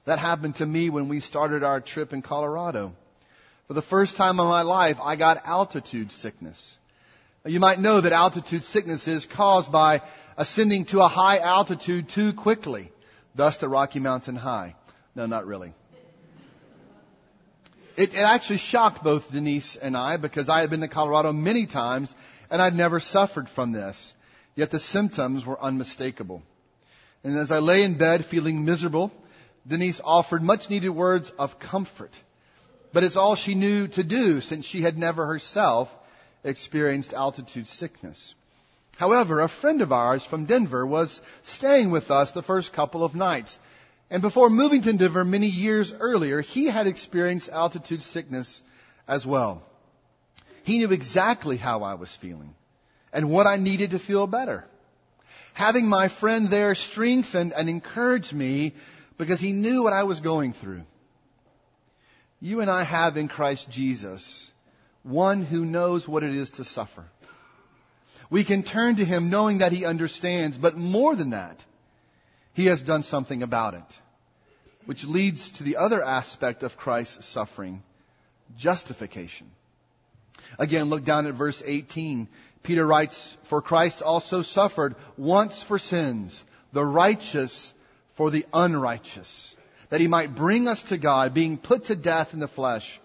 That 0.05 0.19
happened 0.19 0.55
to 0.55 0.65
me 0.65 0.89
when 0.89 1.07
we 1.07 1.19
started 1.19 1.63
our 1.63 1.81
trip 1.81 2.13
in 2.13 2.21
Colorado. 2.21 2.93
For 3.67 3.73
the 3.73 3.81
first 3.81 4.15
time 4.15 4.39
in 4.39 4.47
my 4.47 4.63
life, 4.63 4.97
I 5.01 5.15
got 5.15 5.45
altitude 5.45 6.11
sickness. 6.11 6.77
You 7.45 7.59
might 7.59 7.79
know 7.79 8.01
that 8.01 8.11
altitude 8.11 8.63
sickness 8.63 9.07
is 9.07 9.25
caused 9.25 9.71
by 9.71 10.01
ascending 10.37 10.85
to 10.85 11.01
a 11.01 11.07
high 11.07 11.37
altitude 11.37 12.09
too 12.09 12.33
quickly, 12.33 12.91
thus 13.35 13.57
the 13.57 13.69
Rocky 13.69 13.99
Mountain 13.99 14.35
High. 14.35 14.75
No, 15.15 15.25
not 15.25 15.45
really. 15.45 15.73
It, 17.99 18.13
it 18.13 18.21
actually 18.21 18.57
shocked 18.57 19.03
both 19.03 19.31
Denise 19.31 19.75
and 19.75 19.95
I 19.95 20.17
because 20.17 20.49
I 20.49 20.61
had 20.61 20.69
been 20.69 20.81
to 20.81 20.87
Colorado 20.87 21.33
many 21.33 21.65
times 21.65 22.15
and 22.49 22.61
I'd 22.61 22.75
never 22.75 22.99
suffered 22.99 23.49
from 23.49 23.71
this. 23.71 24.13
Yet 24.55 24.71
the 24.71 24.79
symptoms 24.79 25.45
were 25.45 25.61
unmistakable. 25.61 26.41
And 27.23 27.37
as 27.37 27.51
I 27.51 27.59
lay 27.59 27.83
in 27.83 27.95
bed 27.95 28.25
feeling 28.25 28.65
miserable, 28.65 29.11
Denise 29.67 30.01
offered 30.03 30.41
much 30.41 30.69
needed 30.69 30.89
words 30.89 31.29
of 31.31 31.59
comfort 31.59 32.13
but 32.91 33.03
it's 33.03 33.15
all 33.15 33.35
she 33.35 33.55
knew 33.55 33.87
to 33.87 34.03
do 34.03 34.41
since 34.41 34.65
she 34.65 34.81
had 34.81 34.97
never 34.97 35.25
herself 35.25 35.93
experienced 36.43 37.13
altitude 37.13 37.67
sickness. 37.67 38.33
However, 38.97 39.41
a 39.41 39.47
friend 39.47 39.81
of 39.81 39.93
ours 39.93 40.23
from 40.23 40.45
Denver 40.45 40.85
was 40.85 41.21
staying 41.43 41.91
with 41.91 42.11
us 42.11 42.31
the 42.31 42.41
first 42.41 42.73
couple 42.73 43.03
of 43.03 43.15
nights. 43.15 43.59
And 44.09 44.21
before 44.21 44.49
moving 44.49 44.81
to 44.81 44.93
Denver 44.93 45.23
many 45.23 45.47
years 45.47 45.93
earlier, 45.93 46.41
he 46.41 46.65
had 46.65 46.87
experienced 46.87 47.49
altitude 47.49 48.01
sickness 48.01 48.63
as 49.07 49.25
well. 49.25 49.61
He 50.63 50.79
knew 50.79 50.91
exactly 50.91 51.57
how 51.57 51.83
I 51.83 51.93
was 51.95 52.15
feeling 52.15 52.55
and 53.13 53.29
what 53.29 53.47
I 53.47 53.57
needed 53.57 53.91
to 53.91 53.99
feel 53.99 54.27
better. 54.27 54.65
Having 55.53 55.87
my 55.87 56.07
friend 56.07 56.49
there 56.49 56.75
strengthened 56.75 57.53
and 57.53 57.69
encouraged 57.69 58.33
me 58.33 58.73
because 59.17 59.39
he 59.39 59.51
knew 59.51 59.83
what 59.83 59.93
I 59.93 60.03
was 60.03 60.19
going 60.19 60.53
through 60.53 60.83
you 62.41 62.61
and 62.61 62.69
I 62.69 62.83
have 62.83 63.17
in 63.17 63.27
Christ 63.27 63.69
Jesus 63.69 64.49
one 65.03 65.43
who 65.43 65.65
knows 65.65 66.07
what 66.07 66.23
it 66.23 66.33
is 66.33 66.51
to 66.51 66.63
suffer. 66.63 67.05
We 68.29 68.43
can 68.43 68.63
turn 68.63 68.97
to 68.97 69.05
him 69.05 69.29
knowing 69.29 69.59
that 69.59 69.71
he 69.71 69.85
understands, 69.85 70.57
but 70.57 70.77
more 70.77 71.15
than 71.15 71.31
that, 71.31 71.65
he 72.59 72.65
has 72.65 72.81
done 72.81 73.03
something 73.03 73.41
about 73.41 73.73
it. 73.73 73.99
Which 74.85 75.05
leads 75.05 75.51
to 75.51 75.63
the 75.63 75.77
other 75.77 76.03
aspect 76.03 76.61
of 76.63 76.75
Christ's 76.75 77.25
suffering, 77.25 77.83
justification. 78.57 79.49
Again, 80.57 80.89
look 80.89 81.05
down 81.05 81.25
at 81.25 81.35
verse 81.35 81.63
18. 81.65 82.27
Peter 82.63 82.85
writes, 82.85 83.37
For 83.43 83.61
Christ 83.61 84.01
also 84.01 84.41
suffered 84.41 84.95
once 85.15 85.63
for 85.63 85.79
sins, 85.79 86.43
the 86.73 86.83
righteous 86.83 87.73
for 88.15 88.29
the 88.29 88.45
unrighteous 88.53 89.55
that 89.87 90.01
he 90.01 90.07
might 90.07 90.35
bring 90.35 90.67
us 90.67 90.83
to 90.83 90.97
God, 90.97 91.33
being 91.33 91.57
put 91.57 91.85
to 91.85 91.95
death 91.95 92.33
in 92.33 92.41
the 92.41 92.47
flesh, 92.47 92.99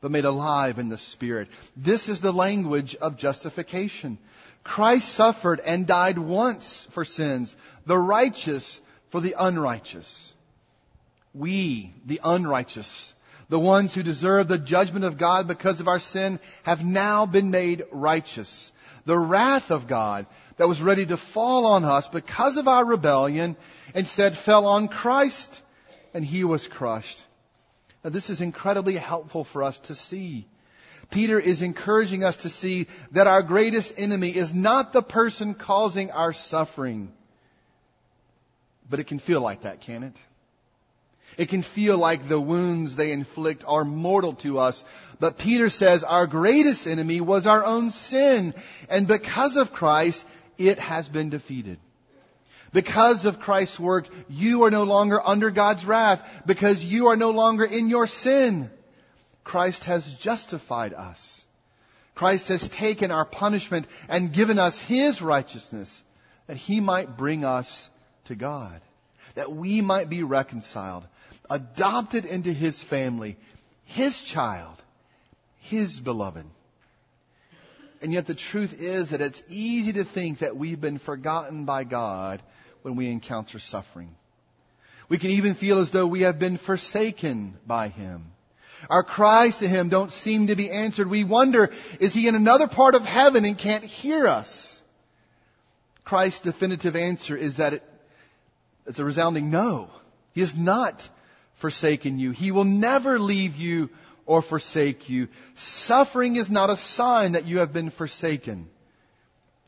but 0.00 0.10
made 0.10 0.24
alive 0.24 0.80
in 0.80 0.88
the 0.88 0.98
spirit. 0.98 1.48
This 1.76 2.08
is 2.08 2.20
the 2.20 2.32
language 2.32 2.96
of 2.96 3.16
justification. 3.16 4.18
Christ 4.64 5.08
suffered 5.08 5.60
and 5.60 5.86
died 5.86 6.18
once 6.18 6.88
for 6.90 7.04
sins, 7.04 7.56
the 7.86 7.96
righteous 7.96 8.80
for 9.16 9.22
the 9.22 9.34
unrighteous. 9.38 10.30
We, 11.32 11.94
the 12.04 12.20
unrighteous, 12.22 13.14
the 13.48 13.58
ones 13.58 13.94
who 13.94 14.02
deserve 14.02 14.46
the 14.46 14.58
judgment 14.58 15.06
of 15.06 15.16
God 15.16 15.48
because 15.48 15.80
of 15.80 15.88
our 15.88 16.00
sin, 16.00 16.38
have 16.64 16.84
now 16.84 17.24
been 17.24 17.50
made 17.50 17.86
righteous. 17.90 18.70
The 19.06 19.18
wrath 19.18 19.70
of 19.70 19.86
God 19.86 20.26
that 20.58 20.68
was 20.68 20.82
ready 20.82 21.06
to 21.06 21.16
fall 21.16 21.64
on 21.64 21.82
us 21.82 22.08
because 22.08 22.58
of 22.58 22.68
our 22.68 22.84
rebellion 22.84 23.56
instead 23.94 24.36
fell 24.36 24.66
on 24.66 24.86
Christ 24.86 25.62
and 26.12 26.22
he 26.22 26.44
was 26.44 26.68
crushed. 26.68 27.18
Now, 28.04 28.10
this 28.10 28.28
is 28.28 28.42
incredibly 28.42 28.96
helpful 28.96 29.44
for 29.44 29.62
us 29.62 29.78
to 29.88 29.94
see. 29.94 30.46
Peter 31.10 31.40
is 31.40 31.62
encouraging 31.62 32.22
us 32.22 32.36
to 32.38 32.50
see 32.50 32.86
that 33.12 33.28
our 33.28 33.42
greatest 33.42 33.94
enemy 33.96 34.36
is 34.36 34.52
not 34.52 34.92
the 34.92 35.02
person 35.02 35.54
causing 35.54 36.10
our 36.10 36.34
suffering. 36.34 37.14
But 38.88 39.00
it 39.00 39.04
can 39.04 39.18
feel 39.18 39.40
like 39.40 39.62
that, 39.62 39.80
can 39.80 40.02
it? 40.02 40.16
It 41.36 41.48
can 41.48 41.62
feel 41.62 41.98
like 41.98 42.28
the 42.28 42.40
wounds 42.40 42.96
they 42.96 43.12
inflict 43.12 43.64
are 43.66 43.84
mortal 43.84 44.34
to 44.34 44.58
us. 44.58 44.82
But 45.20 45.38
Peter 45.38 45.68
says 45.68 46.02
our 46.02 46.26
greatest 46.26 46.86
enemy 46.86 47.20
was 47.20 47.46
our 47.46 47.64
own 47.64 47.90
sin. 47.90 48.54
And 48.88 49.06
because 49.06 49.56
of 49.56 49.72
Christ, 49.72 50.24
it 50.56 50.78
has 50.78 51.08
been 51.08 51.30
defeated. 51.30 51.78
Because 52.72 53.24
of 53.24 53.40
Christ's 53.40 53.78
work, 53.78 54.08
you 54.28 54.64
are 54.64 54.70
no 54.70 54.84
longer 54.84 55.20
under 55.24 55.50
God's 55.50 55.84
wrath 55.84 56.22
because 56.46 56.84
you 56.84 57.08
are 57.08 57.16
no 57.16 57.30
longer 57.30 57.64
in 57.64 57.88
your 57.88 58.06
sin. 58.06 58.70
Christ 59.44 59.84
has 59.84 60.14
justified 60.14 60.92
us. 60.92 61.44
Christ 62.14 62.48
has 62.48 62.68
taken 62.68 63.10
our 63.10 63.24
punishment 63.24 63.86
and 64.08 64.32
given 64.32 64.58
us 64.58 64.80
His 64.80 65.20
righteousness 65.20 66.02
that 66.46 66.56
He 66.56 66.80
might 66.80 67.16
bring 67.16 67.44
us 67.44 67.88
to 68.26 68.34
God. 68.34 68.80
That 69.34 69.52
we 69.52 69.80
might 69.80 70.08
be 70.08 70.22
reconciled, 70.22 71.04
adopted 71.50 72.24
into 72.24 72.52
His 72.52 72.82
family, 72.82 73.36
His 73.84 74.22
child, 74.22 74.76
His 75.58 76.00
beloved. 76.00 76.46
And 78.02 78.12
yet 78.12 78.26
the 78.26 78.34
truth 78.34 78.80
is 78.80 79.10
that 79.10 79.20
it's 79.20 79.42
easy 79.48 79.94
to 79.94 80.04
think 80.04 80.38
that 80.38 80.56
we've 80.56 80.80
been 80.80 80.98
forgotten 80.98 81.64
by 81.64 81.84
God 81.84 82.42
when 82.82 82.96
we 82.96 83.08
encounter 83.08 83.58
suffering. 83.58 84.14
We 85.08 85.18
can 85.18 85.30
even 85.30 85.54
feel 85.54 85.78
as 85.78 85.90
though 85.90 86.06
we 86.06 86.22
have 86.22 86.38
been 86.38 86.56
forsaken 86.56 87.56
by 87.66 87.88
Him. 87.88 88.32
Our 88.90 89.02
cries 89.02 89.56
to 89.56 89.68
Him 89.68 89.88
don't 89.88 90.12
seem 90.12 90.48
to 90.48 90.56
be 90.56 90.70
answered. 90.70 91.08
We 91.08 91.24
wonder, 91.24 91.70
is 92.00 92.12
He 92.12 92.28
in 92.28 92.34
another 92.34 92.66
part 92.68 92.94
of 92.94 93.04
heaven 93.04 93.44
and 93.44 93.56
can't 93.56 93.84
hear 93.84 94.26
us? 94.26 94.80
Christ's 96.04 96.40
definitive 96.40 96.94
answer 96.94 97.36
is 97.36 97.56
that 97.56 97.72
it, 97.74 97.82
it's 98.86 98.98
a 98.98 99.04
resounding 99.04 99.50
no. 99.50 99.90
He 100.32 100.40
has 100.40 100.56
not 100.56 101.08
forsaken 101.56 102.18
you. 102.18 102.30
He 102.30 102.50
will 102.50 102.64
never 102.64 103.18
leave 103.18 103.56
you 103.56 103.90
or 104.26 104.42
forsake 104.42 105.08
you. 105.08 105.28
Suffering 105.54 106.36
is 106.36 106.50
not 106.50 106.70
a 106.70 106.76
sign 106.76 107.32
that 107.32 107.46
you 107.46 107.58
have 107.58 107.72
been 107.72 107.90
forsaken. 107.90 108.68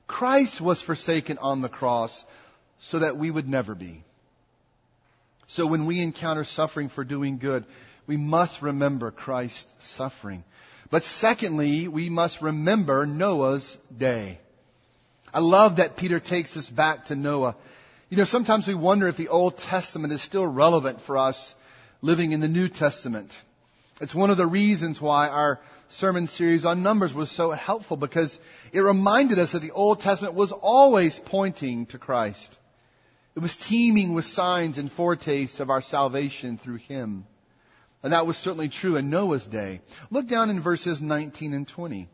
Christ 0.07 0.61
was 0.61 0.83
forsaken 0.83 1.39
on 1.39 1.61
the 1.61 1.69
cross 1.69 2.25
so 2.81 3.01
that 3.01 3.17
we 3.17 3.31
would 3.31 3.49
never 3.49 3.75
be. 3.75 4.05
So 5.47 5.67
when 5.67 5.87
we 5.87 6.03
encounter 6.03 6.45
suffering 6.45 6.89
for 6.89 7.05
doing 7.05 7.39
good, 7.39 7.65
we 8.07 8.17
must 8.17 8.63
remember 8.63 9.11
Christ's 9.11 9.87
suffering. 9.87 10.45
But 10.91 11.05
secondly, 11.05 11.89
we 11.89 12.09
must 12.09 12.43
remember 12.43 13.07
Noah's 13.07 13.79
day. 13.97 14.39
I 15.33 15.41
love 15.41 15.77
that 15.77 15.97
Peter 15.97 16.21
takes 16.21 16.57
us 16.57 16.69
back 16.69 17.07
to 17.07 17.17
Noah. 17.17 17.57
You 18.11 18.17
know, 18.17 18.25
sometimes 18.25 18.67
we 18.67 18.75
wonder 18.75 19.07
if 19.07 19.19
the 19.19 19.29
Old 19.29 19.59
Testament 19.59 20.15
is 20.15 20.23
still 20.23 20.47
relevant 20.47 21.03
for 21.03 21.19
us 21.19 21.55
living 22.01 22.33
in 22.33 22.41
the 22.41 22.49
New 22.49 22.69
Testament. 22.69 23.39
It's 24.01 24.15
one 24.15 24.31
of 24.31 24.39
the 24.39 24.47
reasons 24.47 24.99
why 24.99 25.29
our 25.29 25.61
sermon 25.89 26.27
series 26.27 26.65
on 26.65 26.83
Numbers 26.83 27.13
was 27.13 27.31
so 27.31 27.51
helpful 27.51 27.99
because 27.99 28.41
it 28.73 28.81
reminded 28.81 29.39
us 29.39 29.53
that 29.53 29.61
the 29.61 29.73
Old 29.73 30.01
Testament 30.01 30.35
was 30.35 30.53
always 30.53 31.19
pointing 31.19 31.85
to 31.87 31.99
Christ. 31.99 32.59
It 33.37 33.41
was 33.41 33.59
teeming 33.59 34.15
with 34.15 34.25
signs 34.25 34.79
and 34.79 34.91
foretastes 34.91 35.61
of 35.61 35.69
our 35.69 35.83
salvation 35.83 36.57
through 36.57 36.77
Him. 36.77 37.27
And 38.03 38.15
that 38.15 38.27
was 38.27 38.39
certainly 38.39 38.71
true 38.71 38.97
in 38.97 39.11
Noah's 39.11 39.47
day. 39.47 39.83
Look 40.11 40.29
down 40.29 40.49
in 40.49 40.61
verses 40.61 41.03
19 41.03 41.53
and 41.53 41.69
20. 41.69 42.09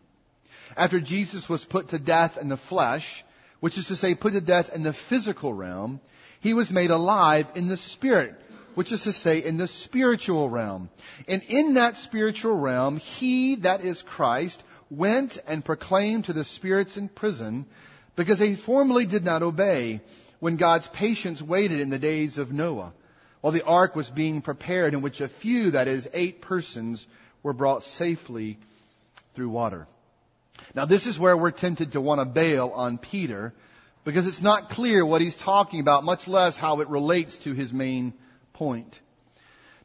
After 0.77 0.99
Jesus 0.99 1.49
was 1.49 1.65
put 1.65 1.89
to 1.89 2.01
death 2.01 2.37
in 2.37 2.49
the 2.49 2.57
flesh, 2.57 3.24
which 3.65 3.79
is 3.79 3.87
to 3.89 3.97
say 3.97 4.15
put 4.15 4.35
to 4.35 4.43
death 4.43 4.77
in 4.77 4.83
the 4.83 4.93
physical 4.93 5.55
realm, 5.55 5.99
he 6.41 6.53
was 6.53 6.71
made 6.71 6.91
alive 6.91 7.47
in 7.55 7.67
the 7.67 7.79
spirit, 7.79 8.39
which 8.75 8.93
is 8.93 9.05
to 9.05 9.11
say 9.11 9.43
in 9.43 9.57
the 9.57 9.67
spiritual 9.67 10.51
realm. 10.51 10.91
And 11.27 11.43
in 11.49 11.73
that 11.73 11.97
spiritual 11.97 12.59
realm, 12.59 12.99
he, 12.99 13.55
that 13.55 13.83
is 13.83 14.03
Christ, 14.03 14.63
went 14.91 15.39
and 15.47 15.65
proclaimed 15.65 16.27
to 16.27 16.35
the 16.35 16.45
spirits 16.45 16.99
in 16.99 17.09
prison 17.09 17.65
because 18.17 18.39
they 18.39 18.55
formerly 18.55 19.07
did 19.07 19.25
not 19.25 19.43
obey 19.43 20.03
when 20.41 20.57
God's 20.57 20.89
patience 20.89 21.41
waited 21.41 21.81
in 21.81 21.89
the 21.89 21.99
days 21.99 22.37
of 22.37 22.53
Noah 22.53 22.93
while 23.41 23.55
the 23.55 23.65
ark 23.65 23.97
was 23.97 24.11
being 24.11 24.43
prepared 24.43 24.93
in 24.93 25.01
which 25.01 25.23
a 25.23 25.29
few, 25.29 25.71
that 25.71 25.89
is 25.89 26.07
eight 26.13 26.43
persons, 26.43 27.07
were 27.43 27.55
brought 27.55 27.83
safely 27.83 28.59
through 29.35 29.49
water. 29.49 29.87
Now 30.75 30.85
this 30.85 31.07
is 31.07 31.19
where 31.19 31.37
we're 31.37 31.51
tempted 31.51 31.93
to 31.93 32.01
want 32.01 32.21
to 32.21 32.25
bail 32.25 32.73
on 32.75 32.99
Peter 32.99 33.53
because 34.05 34.27
it's 34.27 34.43
not 34.43 34.69
clear 34.69 35.05
what 35.05 35.21
he's 35.21 35.37
talking 35.37 35.81
about, 35.81 36.05
much 36.05 36.29
less 36.29 36.57
how 36.57 36.81
it 36.81 36.89
relates 36.89 37.39
to 37.39 37.53
his 37.53 37.73
main 37.73 38.13
point. 38.53 39.01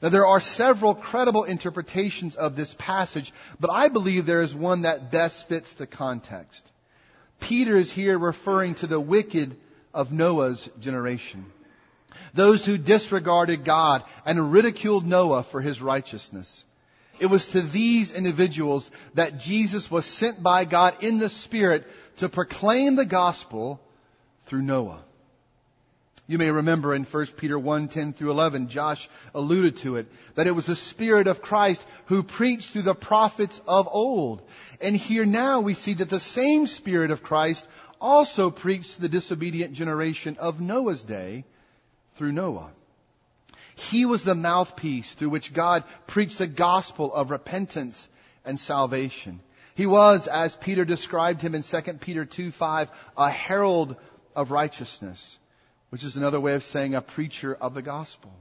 Now 0.01 0.09
there 0.09 0.25
are 0.25 0.39
several 0.39 0.95
credible 0.95 1.43
interpretations 1.43 2.35
of 2.35 2.55
this 2.55 2.73
passage, 2.77 3.33
but 3.59 3.71
I 3.71 3.89
believe 3.89 4.25
there 4.25 4.41
is 4.41 4.55
one 4.55 4.83
that 4.83 5.11
best 5.11 5.47
fits 5.47 5.73
the 5.73 5.87
context. 5.87 6.69
Peter 7.39 7.75
is 7.75 7.91
here 7.91 8.17
referring 8.17 8.75
to 8.75 8.87
the 8.87 8.99
wicked 8.99 9.55
of 9.93 10.11
Noah's 10.11 10.69
generation. 10.79 11.45
Those 12.33 12.65
who 12.65 12.77
disregarded 12.77 13.63
God 13.63 14.03
and 14.25 14.51
ridiculed 14.51 15.05
Noah 15.05 15.43
for 15.43 15.61
his 15.61 15.81
righteousness. 15.81 16.65
It 17.19 17.27
was 17.27 17.47
to 17.47 17.61
these 17.61 18.11
individuals 18.11 18.89
that 19.13 19.39
Jesus 19.39 19.91
was 19.91 20.05
sent 20.05 20.41
by 20.41 20.65
God 20.65 21.03
in 21.03 21.19
the 21.19 21.29
Spirit 21.29 21.87
to 22.17 22.29
proclaim 22.29 22.95
the 22.95 23.05
gospel 23.05 23.79
through 24.45 24.61
Noah. 24.61 25.03
You 26.29 26.37
may 26.37 26.51
remember 26.51 26.93
in 26.93 27.05
1 27.05 27.25
Peter 27.37 27.57
1, 27.57 27.87
10 27.87 28.13
through 28.13 28.29
11, 28.29 28.67
Josh 28.67 29.09
alluded 29.33 29.77
to 29.77 29.95
it, 29.95 30.05
that 30.35 30.45
it 30.45 30.51
was 30.51 30.67
the 30.67 30.75
Spirit 30.75 31.25
of 31.25 31.41
Christ 31.41 31.83
who 32.05 32.21
preached 32.21 32.69
through 32.69 32.83
the 32.83 32.93
prophets 32.93 33.59
of 33.67 33.89
old. 33.91 34.47
And 34.79 34.95
here 34.95 35.25
now 35.25 35.61
we 35.61 35.73
see 35.73 35.95
that 35.95 36.09
the 36.09 36.19
same 36.19 36.67
Spirit 36.67 37.09
of 37.09 37.23
Christ 37.23 37.67
also 37.99 38.51
preached 38.51 38.93
to 38.93 39.01
the 39.01 39.09
disobedient 39.09 39.73
generation 39.73 40.37
of 40.39 40.61
Noah's 40.61 41.03
day 41.03 41.45
through 42.17 42.31
Noah. 42.31 42.69
He 43.79 44.05
was 44.05 44.23
the 44.23 44.35
mouthpiece 44.35 45.11
through 45.13 45.29
which 45.29 45.53
God 45.53 45.85
preached 46.05 46.37
the 46.37 46.47
gospel 46.47 47.13
of 47.13 47.31
repentance 47.31 48.09
and 48.43 48.59
salvation. 48.59 49.39
He 49.73 49.85
was, 49.85 50.27
as 50.27 50.55
Peter 50.57 50.83
described 50.83 51.41
him 51.41 51.55
in 51.55 51.63
2 51.63 51.81
Peter 51.93 52.25
2 52.25 52.51
5, 52.51 52.89
a 53.17 53.29
herald 53.29 53.95
of 54.35 54.51
righteousness, 54.51 55.39
which 55.91 56.03
is 56.03 56.17
another 56.17 56.41
way 56.41 56.55
of 56.55 56.63
saying 56.65 56.93
a 56.93 57.01
preacher 57.01 57.55
of 57.55 57.73
the 57.73 57.81
gospel. 57.81 58.31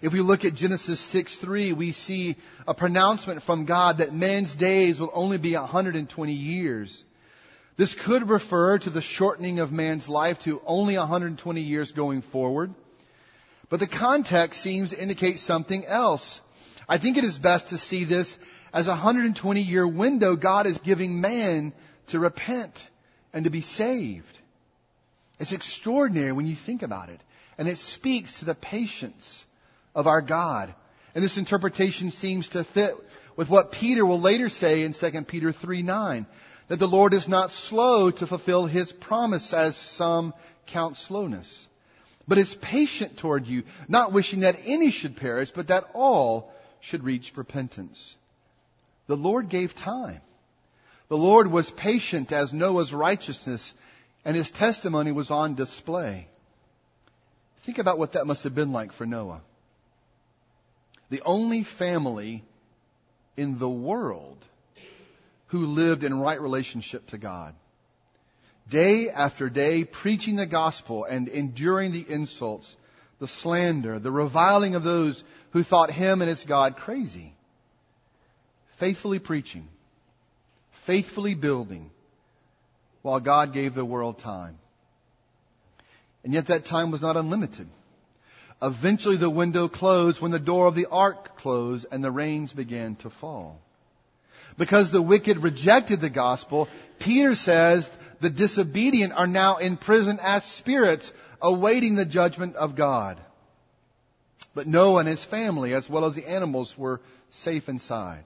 If 0.00 0.12
we 0.12 0.20
look 0.20 0.44
at 0.44 0.54
Genesis 0.54 1.00
6 1.00 1.36
3, 1.38 1.72
we 1.72 1.90
see 1.90 2.36
a 2.68 2.74
pronouncement 2.74 3.42
from 3.42 3.64
God 3.64 3.98
that 3.98 4.14
man's 4.14 4.54
days 4.54 5.00
will 5.00 5.10
only 5.12 5.38
be 5.38 5.56
120 5.56 6.32
years. 6.32 7.04
This 7.76 7.94
could 7.94 8.28
refer 8.28 8.78
to 8.78 8.90
the 8.90 9.02
shortening 9.02 9.58
of 9.58 9.72
man's 9.72 10.08
life 10.08 10.38
to 10.40 10.62
only 10.66 10.96
120 10.96 11.60
years 11.60 11.90
going 11.90 12.22
forward. 12.22 12.72
But 13.68 13.80
the 13.80 13.86
context 13.86 14.60
seems 14.60 14.90
to 14.90 15.00
indicate 15.00 15.38
something 15.38 15.84
else. 15.84 16.40
I 16.88 16.98
think 16.98 17.16
it 17.16 17.24
is 17.24 17.38
best 17.38 17.68
to 17.68 17.78
see 17.78 18.04
this 18.04 18.38
as 18.72 18.86
a 18.86 18.90
120 18.90 19.62
year 19.62 19.86
window 19.86 20.36
God 20.36 20.66
is 20.66 20.78
giving 20.78 21.20
man 21.20 21.72
to 22.08 22.18
repent 22.18 22.88
and 23.32 23.44
to 23.44 23.50
be 23.50 23.60
saved. 23.60 24.38
It's 25.38 25.52
extraordinary 25.52 26.32
when 26.32 26.46
you 26.46 26.54
think 26.54 26.82
about 26.82 27.08
it. 27.08 27.20
And 27.58 27.68
it 27.68 27.78
speaks 27.78 28.38
to 28.38 28.44
the 28.44 28.54
patience 28.54 29.44
of 29.94 30.06
our 30.06 30.20
God. 30.20 30.74
And 31.14 31.24
this 31.24 31.38
interpretation 31.38 32.10
seems 32.10 32.50
to 32.50 32.64
fit 32.64 32.94
with 33.36 33.48
what 33.48 33.72
Peter 33.72 34.04
will 34.04 34.20
later 34.20 34.48
say 34.48 34.82
in 34.82 34.92
2 34.92 35.22
Peter 35.22 35.52
3 35.52 35.82
9 35.82 36.26
that 36.68 36.78
the 36.78 36.88
Lord 36.88 37.14
is 37.14 37.28
not 37.28 37.50
slow 37.50 38.10
to 38.10 38.26
fulfill 38.26 38.66
his 38.66 38.92
promise 38.92 39.52
as 39.52 39.76
some 39.76 40.34
count 40.66 40.96
slowness, 40.96 41.68
but 42.28 42.38
is 42.38 42.54
patient 42.54 43.16
toward 43.16 43.46
you, 43.46 43.64
not 43.88 44.12
wishing 44.12 44.40
that 44.40 44.60
any 44.64 44.90
should 44.90 45.16
perish, 45.16 45.50
but 45.50 45.68
that 45.68 45.88
all 45.94 46.52
should 46.80 47.04
reach 47.04 47.32
repentance. 47.36 48.16
The 49.06 49.16
Lord 49.16 49.48
gave 49.48 49.74
time. 49.74 50.20
The 51.08 51.16
Lord 51.16 51.50
was 51.50 51.70
patient 51.70 52.32
as 52.32 52.52
Noah's 52.52 52.92
righteousness 52.92 53.74
and 54.24 54.36
his 54.36 54.50
testimony 54.50 55.12
was 55.12 55.30
on 55.30 55.54
display. 55.54 56.26
Think 57.60 57.78
about 57.78 57.98
what 57.98 58.12
that 58.12 58.26
must 58.26 58.42
have 58.42 58.54
been 58.54 58.72
like 58.72 58.92
for 58.92 59.06
Noah. 59.06 59.40
The 61.10 61.22
only 61.24 61.62
family 61.62 62.42
in 63.36 63.58
the 63.60 63.68
world 63.68 64.38
who 65.48 65.66
lived 65.66 66.02
in 66.02 66.18
right 66.18 66.40
relationship 66.40 67.06
to 67.08 67.18
God. 67.18 67.54
Day 68.68 69.10
after 69.10 69.48
day, 69.48 69.84
preaching 69.84 70.36
the 70.36 70.46
gospel 70.46 71.04
and 71.04 71.28
enduring 71.28 71.92
the 71.92 72.04
insults, 72.08 72.76
the 73.18 73.28
slander, 73.28 73.98
the 73.98 74.10
reviling 74.10 74.74
of 74.74 74.82
those 74.82 75.22
who 75.50 75.62
thought 75.62 75.90
him 75.90 76.20
and 76.20 76.28
his 76.28 76.44
God 76.44 76.76
crazy. 76.76 77.32
Faithfully 78.76 79.20
preaching, 79.20 79.68
faithfully 80.70 81.34
building, 81.34 81.90
while 83.02 83.20
God 83.20 83.52
gave 83.52 83.74
the 83.74 83.84
world 83.84 84.18
time. 84.18 84.58
And 86.24 86.34
yet 86.34 86.46
that 86.46 86.64
time 86.64 86.90
was 86.90 87.02
not 87.02 87.16
unlimited. 87.16 87.68
Eventually 88.60 89.16
the 89.16 89.30
window 89.30 89.68
closed 89.68 90.20
when 90.20 90.32
the 90.32 90.40
door 90.40 90.66
of 90.66 90.74
the 90.74 90.86
ark 90.86 91.36
closed 91.38 91.86
and 91.92 92.02
the 92.02 92.10
rains 92.10 92.52
began 92.52 92.96
to 92.96 93.10
fall. 93.10 93.60
Because 94.58 94.90
the 94.90 95.02
wicked 95.02 95.42
rejected 95.42 96.00
the 96.00 96.10
gospel, 96.10 96.68
Peter 96.98 97.34
says 97.34 97.90
the 98.20 98.30
disobedient 98.30 99.12
are 99.12 99.26
now 99.26 99.56
in 99.56 99.76
prison 99.76 100.18
as 100.22 100.44
spirits 100.44 101.12
awaiting 101.40 101.96
the 101.96 102.04
judgment 102.04 102.56
of 102.56 102.74
God. 102.74 103.18
But 104.54 104.66
Noah 104.66 105.00
and 105.00 105.08
his 105.08 105.24
family, 105.24 105.74
as 105.74 105.88
well 105.88 106.06
as 106.06 106.14
the 106.14 106.28
animals, 106.28 106.76
were 106.78 107.00
safe 107.30 107.68
inside. 107.68 108.24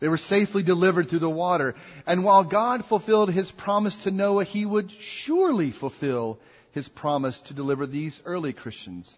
They 0.00 0.08
were 0.08 0.18
safely 0.18 0.62
delivered 0.62 1.08
through 1.08 1.20
the 1.20 1.30
water. 1.30 1.74
And 2.06 2.24
while 2.24 2.44
God 2.44 2.84
fulfilled 2.84 3.30
his 3.30 3.50
promise 3.50 4.02
to 4.02 4.10
Noah, 4.10 4.44
he 4.44 4.66
would 4.66 4.90
surely 4.90 5.70
fulfill 5.70 6.38
his 6.72 6.88
promise 6.88 7.40
to 7.42 7.54
deliver 7.54 7.86
these 7.86 8.20
early 8.26 8.52
Christians, 8.52 9.16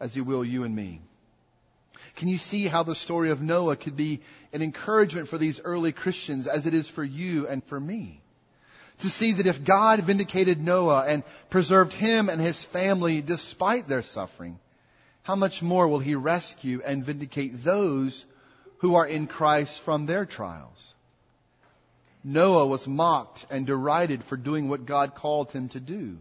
as 0.00 0.14
he 0.14 0.20
will 0.20 0.44
you 0.44 0.64
and 0.64 0.74
me. 0.74 1.00
Can 2.16 2.28
you 2.28 2.38
see 2.38 2.66
how 2.66 2.82
the 2.82 2.94
story 2.94 3.30
of 3.30 3.42
Noah 3.42 3.76
could 3.76 3.96
be 3.96 4.20
an 4.52 4.62
encouragement 4.62 5.28
for 5.28 5.38
these 5.38 5.60
early 5.60 5.92
Christians 5.92 6.46
as 6.46 6.66
it 6.66 6.74
is 6.74 6.88
for 6.88 7.04
you 7.04 7.46
and 7.46 7.62
for 7.64 7.78
me? 7.78 8.20
To 9.00 9.10
see 9.10 9.32
that 9.32 9.46
if 9.46 9.64
God 9.64 10.00
vindicated 10.00 10.62
Noah 10.62 11.04
and 11.06 11.22
preserved 11.50 11.92
him 11.92 12.28
and 12.28 12.40
his 12.40 12.62
family 12.64 13.20
despite 13.20 13.86
their 13.86 14.02
suffering, 14.02 14.58
how 15.22 15.34
much 15.34 15.62
more 15.62 15.86
will 15.88 15.98
he 15.98 16.14
rescue 16.14 16.80
and 16.84 17.04
vindicate 17.04 17.62
those 17.62 18.24
who 18.78 18.94
are 18.94 19.06
in 19.06 19.26
Christ 19.26 19.80
from 19.80 20.06
their 20.06 20.24
trials? 20.24 20.94
Noah 22.24 22.66
was 22.66 22.88
mocked 22.88 23.46
and 23.50 23.66
derided 23.66 24.24
for 24.24 24.36
doing 24.36 24.68
what 24.68 24.86
God 24.86 25.14
called 25.14 25.52
him 25.52 25.68
to 25.70 25.80
do. 25.80 26.18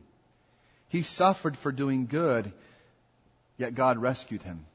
He 0.89 1.01
suffered 1.01 1.57
for 1.57 1.71
doing 1.71 2.05
good, 2.05 2.51
yet 3.57 3.73
God 3.73 3.97
rescued 3.97 4.43
him. 4.43 4.65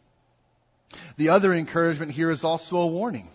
The 1.17 1.29
other 1.29 1.55
encouragement 1.55 2.13
here 2.13 2.31
is 2.31 2.45
also 2.45 2.79
a 2.79 2.87
warning. 2.87 3.29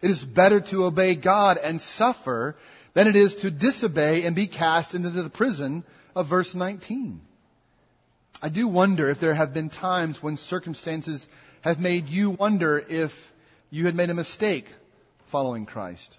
It 0.00 0.10
is 0.10 0.24
better 0.24 0.60
to 0.60 0.84
obey 0.84 1.14
God 1.14 1.58
and 1.58 1.80
suffer 1.80 2.56
than 2.96 3.08
it 3.08 3.14
is 3.14 3.36
to 3.36 3.50
disobey 3.50 4.24
and 4.24 4.34
be 4.34 4.46
cast 4.46 4.94
into 4.94 5.10
the 5.10 5.28
prison 5.28 5.84
of 6.14 6.28
verse 6.28 6.54
19. 6.54 7.20
I 8.40 8.48
do 8.48 8.66
wonder 8.66 9.10
if 9.10 9.20
there 9.20 9.34
have 9.34 9.52
been 9.52 9.68
times 9.68 10.22
when 10.22 10.38
circumstances 10.38 11.26
have 11.60 11.78
made 11.78 12.08
you 12.08 12.30
wonder 12.30 12.82
if 12.88 13.34
you 13.68 13.84
had 13.84 13.94
made 13.94 14.08
a 14.08 14.14
mistake 14.14 14.72
following 15.26 15.66
Christ. 15.66 16.18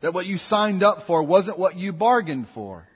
That 0.00 0.14
what 0.14 0.26
you 0.26 0.36
signed 0.36 0.82
up 0.82 1.04
for 1.04 1.22
wasn't 1.22 1.60
what 1.60 1.76
you 1.76 1.92
bargained 1.92 2.48
for. 2.48 2.88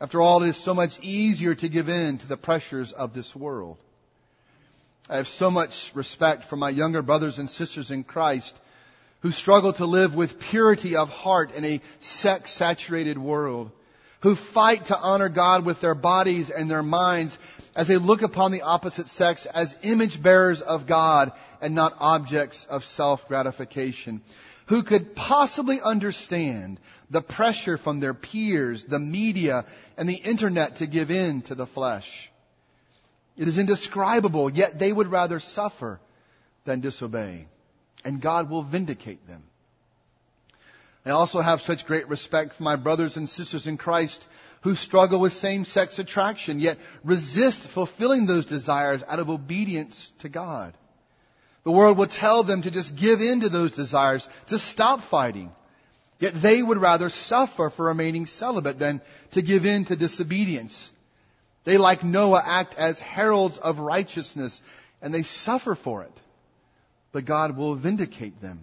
After 0.00 0.22
all, 0.22 0.40
it 0.44 0.50
is 0.50 0.56
so 0.56 0.72
much 0.72 0.96
easier 1.02 1.56
to 1.56 1.68
give 1.68 1.88
in 1.88 2.18
to 2.18 2.28
the 2.28 2.36
pressures 2.36 2.92
of 2.92 3.12
this 3.12 3.34
world. 3.34 3.76
I 5.10 5.16
have 5.16 5.26
so 5.26 5.50
much 5.50 5.90
respect 5.96 6.44
for 6.44 6.54
my 6.54 6.70
younger 6.70 7.02
brothers 7.02 7.40
and 7.40 7.50
sisters 7.50 7.90
in 7.90 8.04
Christ 8.04 8.56
who 9.24 9.32
struggle 9.32 9.72
to 9.72 9.86
live 9.86 10.14
with 10.14 10.38
purity 10.38 10.96
of 10.96 11.08
heart 11.08 11.50
in 11.54 11.64
a 11.64 11.80
sex 12.00 12.50
saturated 12.50 13.16
world, 13.16 13.70
who 14.20 14.34
fight 14.34 14.84
to 14.84 14.98
honor 14.98 15.30
God 15.30 15.64
with 15.64 15.80
their 15.80 15.94
bodies 15.94 16.50
and 16.50 16.70
their 16.70 16.82
minds 16.82 17.38
as 17.74 17.88
they 17.88 17.96
look 17.96 18.20
upon 18.20 18.52
the 18.52 18.60
opposite 18.60 19.08
sex 19.08 19.46
as 19.46 19.74
image 19.82 20.22
bearers 20.22 20.60
of 20.60 20.86
God 20.86 21.32
and 21.62 21.74
not 21.74 21.96
objects 22.00 22.66
of 22.66 22.84
self 22.84 23.26
gratification, 23.26 24.20
who 24.66 24.82
could 24.82 25.16
possibly 25.16 25.80
understand 25.80 26.78
the 27.08 27.22
pressure 27.22 27.78
from 27.78 28.00
their 28.00 28.12
peers, 28.12 28.84
the 28.84 28.98
media, 28.98 29.64
and 29.96 30.06
the 30.06 30.20
internet 30.22 30.76
to 30.76 30.86
give 30.86 31.10
in 31.10 31.40
to 31.40 31.54
the 31.54 31.66
flesh. 31.66 32.30
It 33.38 33.48
is 33.48 33.56
indescribable, 33.56 34.50
yet 34.50 34.78
they 34.78 34.92
would 34.92 35.10
rather 35.10 35.40
suffer 35.40 35.98
than 36.66 36.80
disobey. 36.80 37.46
And 38.04 38.20
God 38.20 38.50
will 38.50 38.62
vindicate 38.62 39.26
them. 39.26 39.42
I 41.06 41.10
also 41.10 41.40
have 41.40 41.62
such 41.62 41.86
great 41.86 42.08
respect 42.08 42.54
for 42.54 42.62
my 42.62 42.76
brothers 42.76 43.16
and 43.16 43.28
sisters 43.28 43.66
in 43.66 43.76
Christ 43.76 44.26
who 44.62 44.74
struggle 44.74 45.20
with 45.20 45.34
same-sex 45.34 45.98
attraction, 45.98 46.58
yet 46.58 46.78
resist 47.02 47.60
fulfilling 47.60 48.24
those 48.24 48.46
desires 48.46 49.02
out 49.06 49.18
of 49.18 49.28
obedience 49.28 50.10
to 50.20 50.30
God. 50.30 50.72
The 51.64 51.70
world 51.70 51.98
will 51.98 52.06
tell 52.06 52.42
them 52.42 52.62
to 52.62 52.70
just 52.70 52.96
give 52.96 53.20
in 53.20 53.40
to 53.40 53.50
those 53.50 53.72
desires, 53.72 54.26
to 54.46 54.58
stop 54.58 55.02
fighting. 55.02 55.50
Yet 56.18 56.34
they 56.34 56.62
would 56.62 56.78
rather 56.78 57.10
suffer 57.10 57.68
for 57.68 57.86
remaining 57.86 58.24
celibate 58.24 58.78
than 58.78 59.02
to 59.32 59.42
give 59.42 59.66
in 59.66 59.84
to 59.86 59.96
disobedience. 59.96 60.90
They, 61.64 61.76
like 61.76 62.04
Noah, 62.04 62.42
act 62.44 62.76
as 62.76 63.00
heralds 63.00 63.58
of 63.58 63.78
righteousness, 63.78 64.60
and 65.02 65.12
they 65.12 65.22
suffer 65.22 65.74
for 65.74 66.02
it. 66.02 66.12
But 67.14 67.26
God 67.26 67.56
will 67.56 67.76
vindicate 67.76 68.40
them. 68.40 68.58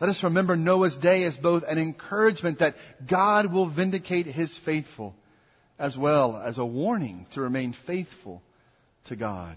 Let 0.00 0.08
us 0.08 0.22
remember 0.22 0.56
Noah's 0.56 0.96
day 0.96 1.24
as 1.24 1.36
both 1.36 1.64
an 1.64 1.78
encouragement 1.78 2.60
that 2.60 2.76
God 3.06 3.44
will 3.44 3.66
vindicate 3.66 4.24
his 4.24 4.56
faithful, 4.56 5.14
as 5.78 5.96
well 5.96 6.38
as 6.38 6.56
a 6.56 6.64
warning 6.64 7.26
to 7.32 7.42
remain 7.42 7.74
faithful 7.74 8.42
to 9.04 9.16
God. 9.16 9.54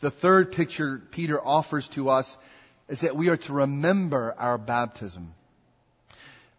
The 0.00 0.10
third 0.10 0.52
picture 0.52 1.02
Peter 1.10 1.38
offers 1.38 1.86
to 1.88 2.08
us 2.08 2.38
is 2.88 3.02
that 3.02 3.14
we 3.14 3.28
are 3.28 3.36
to 3.36 3.52
remember 3.52 4.34
our 4.38 4.56
baptism. 4.56 5.34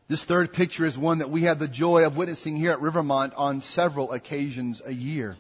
This 0.08 0.24
third 0.24 0.54
picture 0.54 0.86
is 0.86 0.96
one 0.96 1.18
that 1.18 1.32
we 1.32 1.42
have 1.42 1.58
the 1.58 1.68
joy 1.68 2.06
of 2.06 2.16
witnessing 2.16 2.56
here 2.56 2.74
at 2.74 2.82
Rivermont 2.82 3.34
on 3.36 3.60
several 3.60 4.12
occasions 4.12 4.84
a 4.86 4.94
year. 4.94 5.36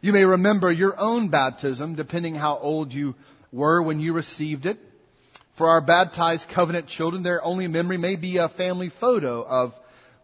You 0.00 0.12
may 0.12 0.24
remember 0.24 0.72
your 0.72 0.98
own 0.98 1.28
baptism, 1.28 1.94
depending 1.94 2.34
how 2.34 2.58
old 2.58 2.92
you 2.92 3.14
were 3.52 3.82
when 3.82 4.00
you 4.00 4.12
received 4.12 4.66
it. 4.66 4.78
For 5.54 5.68
our 5.68 5.82
baptized 5.82 6.48
covenant 6.48 6.86
children, 6.86 7.22
their 7.22 7.44
only 7.44 7.68
memory 7.68 7.98
may 7.98 8.16
be 8.16 8.38
a 8.38 8.48
family 8.48 8.88
photo 8.88 9.46
of 9.46 9.78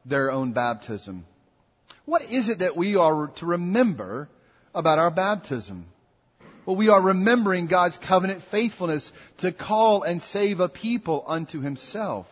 their 0.04 0.32
own 0.32 0.52
baptism. 0.52 1.26
What 2.06 2.22
is 2.22 2.48
it 2.48 2.60
that 2.60 2.76
we 2.76 2.96
are 2.96 3.26
to 3.26 3.46
remember 3.46 4.30
about 4.74 4.98
our 4.98 5.10
baptism? 5.10 5.84
Well, 6.64 6.76
we 6.76 6.88
are 6.88 7.00
remembering 7.00 7.66
God's 7.66 7.98
covenant 7.98 8.42
faithfulness 8.42 9.12
to 9.38 9.52
call 9.52 10.02
and 10.02 10.22
save 10.22 10.60
a 10.60 10.68
people 10.68 11.24
unto 11.26 11.60
himself. 11.60 12.26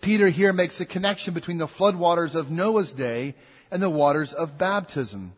Peter 0.00 0.28
here 0.28 0.52
makes 0.52 0.80
a 0.80 0.86
connection 0.86 1.32
between 1.32 1.58
the 1.58 1.66
floodwaters 1.66 2.34
of 2.34 2.50
Noah's 2.50 2.92
day 2.92 3.34
and 3.70 3.82
the 3.82 3.90
waters 3.90 4.34
of 4.34 4.58
baptism. 4.58 5.32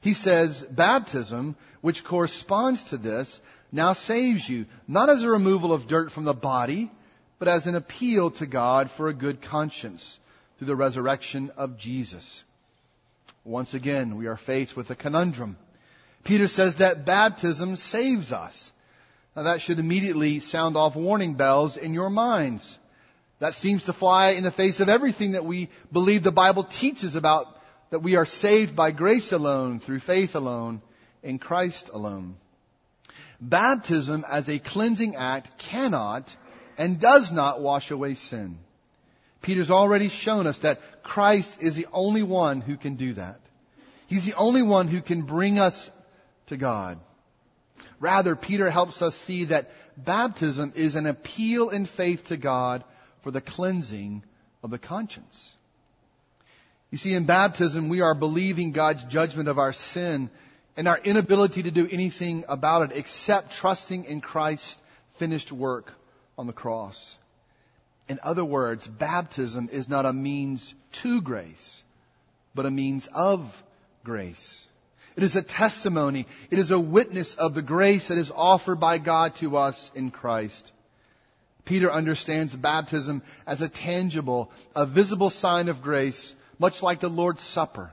He 0.00 0.14
says, 0.14 0.62
baptism, 0.62 1.56
which 1.80 2.04
corresponds 2.04 2.84
to 2.84 2.96
this, 2.96 3.40
now 3.72 3.92
saves 3.92 4.48
you, 4.48 4.66
not 4.88 5.08
as 5.08 5.22
a 5.22 5.30
removal 5.30 5.72
of 5.72 5.86
dirt 5.86 6.10
from 6.10 6.24
the 6.24 6.34
body, 6.34 6.90
but 7.38 7.48
as 7.48 7.66
an 7.66 7.74
appeal 7.74 8.30
to 8.32 8.46
God 8.46 8.90
for 8.90 9.08
a 9.08 9.14
good 9.14 9.40
conscience 9.40 10.18
through 10.58 10.66
the 10.66 10.76
resurrection 10.76 11.50
of 11.56 11.78
Jesus. 11.78 12.44
Once 13.44 13.72
again, 13.74 14.16
we 14.16 14.26
are 14.26 14.36
faced 14.36 14.76
with 14.76 14.90
a 14.90 14.94
conundrum. 14.94 15.56
Peter 16.24 16.48
says 16.48 16.76
that 16.76 17.06
baptism 17.06 17.76
saves 17.76 18.32
us. 18.32 18.70
Now 19.34 19.44
that 19.44 19.62
should 19.62 19.78
immediately 19.78 20.40
sound 20.40 20.76
off 20.76 20.96
warning 20.96 21.34
bells 21.34 21.76
in 21.76 21.94
your 21.94 22.10
minds. 22.10 22.78
That 23.38 23.54
seems 23.54 23.86
to 23.86 23.94
fly 23.94 24.30
in 24.30 24.44
the 24.44 24.50
face 24.50 24.80
of 24.80 24.90
everything 24.90 25.32
that 25.32 25.46
we 25.46 25.70
believe 25.90 26.22
the 26.22 26.32
Bible 26.32 26.64
teaches 26.64 27.14
about 27.14 27.58
that 27.88 28.00
we 28.00 28.16
are 28.16 28.26
saved 28.26 28.76
by 28.76 28.90
grace 28.90 29.32
alone, 29.32 29.80
through 29.80 30.00
faith 30.00 30.34
alone, 30.34 30.82
in 31.22 31.38
Christ 31.38 31.90
alone. 31.92 32.36
Baptism 33.40 34.24
as 34.28 34.48
a 34.48 34.58
cleansing 34.58 35.16
act 35.16 35.58
cannot 35.58 36.36
and 36.76 37.00
does 37.00 37.32
not 37.32 37.60
wash 37.60 37.90
away 37.90 38.14
sin. 38.14 38.58
Peter's 39.42 39.70
already 39.70 40.08
shown 40.08 40.46
us 40.46 40.58
that 40.58 41.02
Christ 41.02 41.62
is 41.62 41.74
the 41.74 41.86
only 41.92 42.22
one 42.22 42.60
who 42.60 42.76
can 42.76 42.96
do 42.96 43.14
that. 43.14 43.40
He's 44.06 44.24
the 44.24 44.34
only 44.34 44.62
one 44.62 44.88
who 44.88 45.00
can 45.00 45.22
bring 45.22 45.58
us 45.58 45.90
to 46.46 46.56
God. 46.56 46.98
Rather, 47.98 48.36
Peter 48.36 48.70
helps 48.70 49.00
us 49.02 49.14
see 49.14 49.44
that 49.44 49.70
baptism 49.96 50.72
is 50.74 50.96
an 50.96 51.06
appeal 51.06 51.70
in 51.70 51.86
faith 51.86 52.26
to 52.26 52.36
God 52.36 52.84
for 53.22 53.30
the 53.30 53.40
cleansing 53.40 54.22
of 54.62 54.70
the 54.70 54.78
conscience. 54.78 55.52
You 56.90 56.98
see, 56.98 57.14
in 57.14 57.24
baptism, 57.24 57.88
we 57.88 58.00
are 58.00 58.14
believing 58.14 58.72
God's 58.72 59.04
judgment 59.04 59.48
of 59.48 59.58
our 59.58 59.72
sin 59.72 60.28
and 60.80 60.88
our 60.88 60.98
inability 61.04 61.64
to 61.64 61.70
do 61.70 61.86
anything 61.90 62.42
about 62.48 62.90
it 62.90 62.96
except 62.96 63.52
trusting 63.52 64.06
in 64.06 64.22
Christ's 64.22 64.80
finished 65.16 65.52
work 65.52 65.92
on 66.38 66.46
the 66.46 66.54
cross. 66.54 67.18
In 68.08 68.18
other 68.22 68.46
words, 68.46 68.88
baptism 68.88 69.68
is 69.70 69.90
not 69.90 70.06
a 70.06 70.12
means 70.14 70.74
to 70.92 71.20
grace, 71.20 71.84
but 72.54 72.64
a 72.64 72.70
means 72.70 73.10
of 73.12 73.62
grace. 74.04 74.66
It 75.16 75.22
is 75.22 75.36
a 75.36 75.42
testimony. 75.42 76.24
It 76.50 76.58
is 76.58 76.70
a 76.70 76.80
witness 76.80 77.34
of 77.34 77.52
the 77.52 77.60
grace 77.60 78.08
that 78.08 78.16
is 78.16 78.32
offered 78.34 78.80
by 78.80 78.96
God 78.96 79.34
to 79.34 79.58
us 79.58 79.90
in 79.94 80.10
Christ. 80.10 80.72
Peter 81.66 81.92
understands 81.92 82.56
baptism 82.56 83.22
as 83.46 83.60
a 83.60 83.68
tangible, 83.68 84.50
a 84.74 84.86
visible 84.86 85.28
sign 85.28 85.68
of 85.68 85.82
grace, 85.82 86.34
much 86.58 86.82
like 86.82 87.00
the 87.00 87.10
Lord's 87.10 87.42
Supper. 87.42 87.92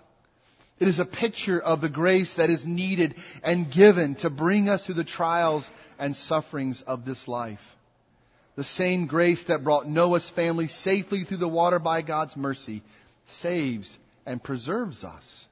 It 0.80 0.88
is 0.88 1.00
a 1.00 1.06
picture 1.06 1.60
of 1.60 1.82
the 1.82 1.90
grace 1.90 2.36
that 2.36 2.50
is 2.50 2.66
needed 2.66 3.16
and 3.44 3.70
given 3.70 4.16
to 4.16 4.30
bring 4.30 4.70
us 4.70 4.86
through 4.86 4.96
the 4.96 5.04
trials 5.04 5.70
and 5.98 6.16
sufferings 6.16 6.82
of 6.82 7.04
this 7.04 7.28
life. 7.28 7.76
The 8.56 8.64
same 8.64 9.08
grace 9.08 9.44
that 9.46 9.64
brought 9.64 9.88
Noah's 9.88 10.30
family 10.30 10.68
safely 10.68 11.24
through 11.24 11.38
the 11.38 11.48
water 11.48 11.80
by 11.80 12.02
God's 12.02 12.36
mercy 12.36 12.84
saves 13.28 13.98
and 14.26 14.42
preserves 14.42 15.04
us. 15.04 15.48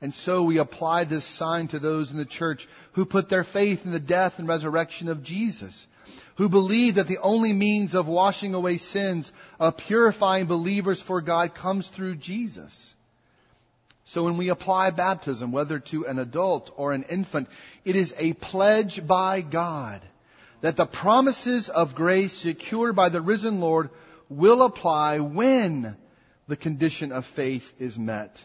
And 0.00 0.14
so 0.14 0.44
we 0.44 0.58
apply 0.58 1.04
this 1.04 1.24
sign 1.24 1.68
to 1.68 1.78
those 1.78 2.10
in 2.10 2.18
the 2.18 2.24
church 2.24 2.68
who 2.92 3.04
put 3.04 3.28
their 3.28 3.44
faith 3.44 3.84
in 3.84 3.92
the 3.92 4.00
death 4.00 4.38
and 4.38 4.46
resurrection 4.46 5.08
of 5.08 5.24
Jesus, 5.24 5.86
who 6.36 6.48
believe 6.48 6.94
that 6.94 7.08
the 7.08 7.18
only 7.18 7.52
means 7.52 7.94
of 7.94 8.06
washing 8.06 8.54
away 8.54 8.76
sins, 8.76 9.32
of 9.58 9.76
purifying 9.76 10.46
believers 10.46 11.02
for 11.02 11.20
God 11.20 11.54
comes 11.54 11.88
through 11.88 12.16
Jesus. 12.16 12.94
So 14.08 14.24
when 14.24 14.38
we 14.38 14.48
apply 14.48 14.88
baptism, 14.88 15.52
whether 15.52 15.80
to 15.80 16.06
an 16.06 16.18
adult 16.18 16.72
or 16.78 16.94
an 16.94 17.02
infant, 17.10 17.46
it 17.84 17.94
is 17.94 18.14
a 18.16 18.32
pledge 18.32 19.06
by 19.06 19.42
God 19.42 20.00
that 20.62 20.76
the 20.76 20.86
promises 20.86 21.68
of 21.68 21.94
grace 21.94 22.32
secured 22.32 22.96
by 22.96 23.10
the 23.10 23.20
risen 23.20 23.60
Lord 23.60 23.90
will 24.30 24.62
apply 24.62 25.18
when 25.18 25.94
the 26.46 26.56
condition 26.56 27.12
of 27.12 27.26
faith 27.26 27.74
is 27.78 27.98
met. 27.98 28.42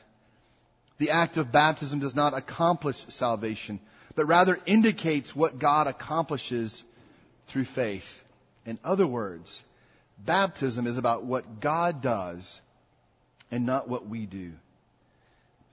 The 0.97 1.11
act 1.11 1.37
of 1.37 1.53
baptism 1.53 1.99
does 1.99 2.13
not 2.13 2.37
accomplish 2.37 2.97
salvation, 3.07 3.79
but 4.15 4.25
rather 4.25 4.59
indicates 4.65 5.33
what 5.33 5.59
God 5.59 5.87
accomplishes 5.87 6.83
through 7.47 7.65
faith. 7.65 8.21
In 8.65 8.79
other 8.83 9.07
words, 9.07 9.63
baptism 10.19 10.87
is 10.87 10.97
about 10.97 11.23
what 11.23 11.61
God 11.61 12.01
does 12.01 12.59
and 13.49 13.65
not 13.65 13.87
what 13.87 14.05
we 14.05 14.25
do. 14.25 14.51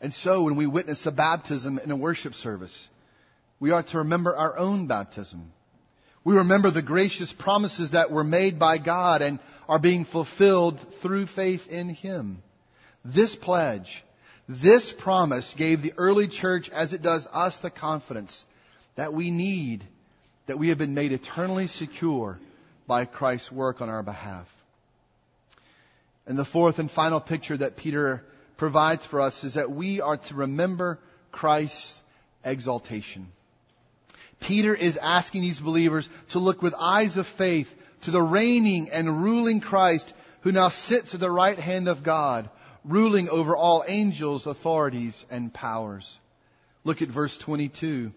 And 0.01 0.15
so 0.15 0.45
when 0.45 0.57
we 0.57 0.67
witness 0.67 1.07
a 1.07 1.13
baptism 1.13 1.79
in 1.79 1.91
a 1.91 1.97
worship 1.97 2.35
service, 2.35 2.89
we 3.59 3.71
are 3.71 3.83
to 3.83 3.99
remember 3.99 4.35
our 4.35 4.57
own 4.57 4.87
baptism. 4.87 5.53
We 6.25 6.35
remember 6.35 6.71
the 6.71 6.83
gracious 6.83 7.33
promises 7.33 7.93
that 7.93 8.11
were 8.11 8.25
made 8.25 8.59
by 8.59 8.79
God 8.79 9.23
and 9.23 9.39
are 9.69 9.79
being 9.79 10.05
fulfilled 10.05 10.81
through 11.01 11.27
faith 11.27 11.69
in 11.69 11.89
Him. 11.89 12.43
This 13.05 13.37
pledge 13.37 14.05
this 14.51 14.93
promise 14.93 15.55
gave 15.55 15.81
the 15.81 15.95
early 15.97 16.27
church, 16.27 16.71
as 16.71 16.93
it 16.93 17.03
does 17.03 17.29
us, 17.33 17.59
the 17.59 17.71
confidence 17.71 18.45
that 18.97 19.13
we 19.13 19.31
need, 19.31 19.85
that 20.47 20.59
we 20.59 20.71
have 20.71 20.79
been 20.79 20.93
made 20.93 21.13
eternally 21.13 21.69
secure 21.69 22.37
by 22.89 23.05
Christ's 23.05 23.53
work 23.53 23.81
on 23.81 23.89
our 23.89 24.03
behalf. 24.03 24.53
And 26.27 26.37
the 26.37 26.45
fourth 26.45 26.81
and 26.81 26.91
final 26.91 27.21
picture 27.21 27.59
that 27.59 27.77
Peter 27.77 28.25
provides 28.61 29.07
for 29.07 29.23
us 29.23 29.43
is 29.43 29.55
that 29.55 29.71
we 29.71 30.03
are 30.03 30.19
to 30.19 30.35
remember 30.35 30.99
Christ's 31.33 32.03
exaltation. 32.45 33.27
Peter 34.39 34.75
is 34.75 34.99
asking 34.99 35.41
these 35.41 35.59
believers 35.59 36.11
to 36.29 36.39
look 36.39 36.61
with 36.61 36.75
eyes 36.79 37.17
of 37.17 37.27
faith 37.27 37.75
to 38.03 38.11
the 38.11 38.21
reigning 38.21 38.91
and 38.91 39.25
ruling 39.25 39.61
Christ 39.61 40.13
who 40.43 40.53
now 40.53 40.69
sits 40.69 41.15
at 41.15 41.21
the 41.21 41.31
right 41.31 41.59
hand 41.59 41.89
of 41.89 42.03
God, 42.03 42.51
ruling 42.85 43.31
over 43.31 43.57
all 43.57 43.83
angels, 43.89 44.47
authorities, 44.47 45.25
and 45.31 45.55
powers. 45.55 46.19
Look 46.85 47.01
at 47.01 47.09
verse 47.09 47.39
22. 47.39 48.13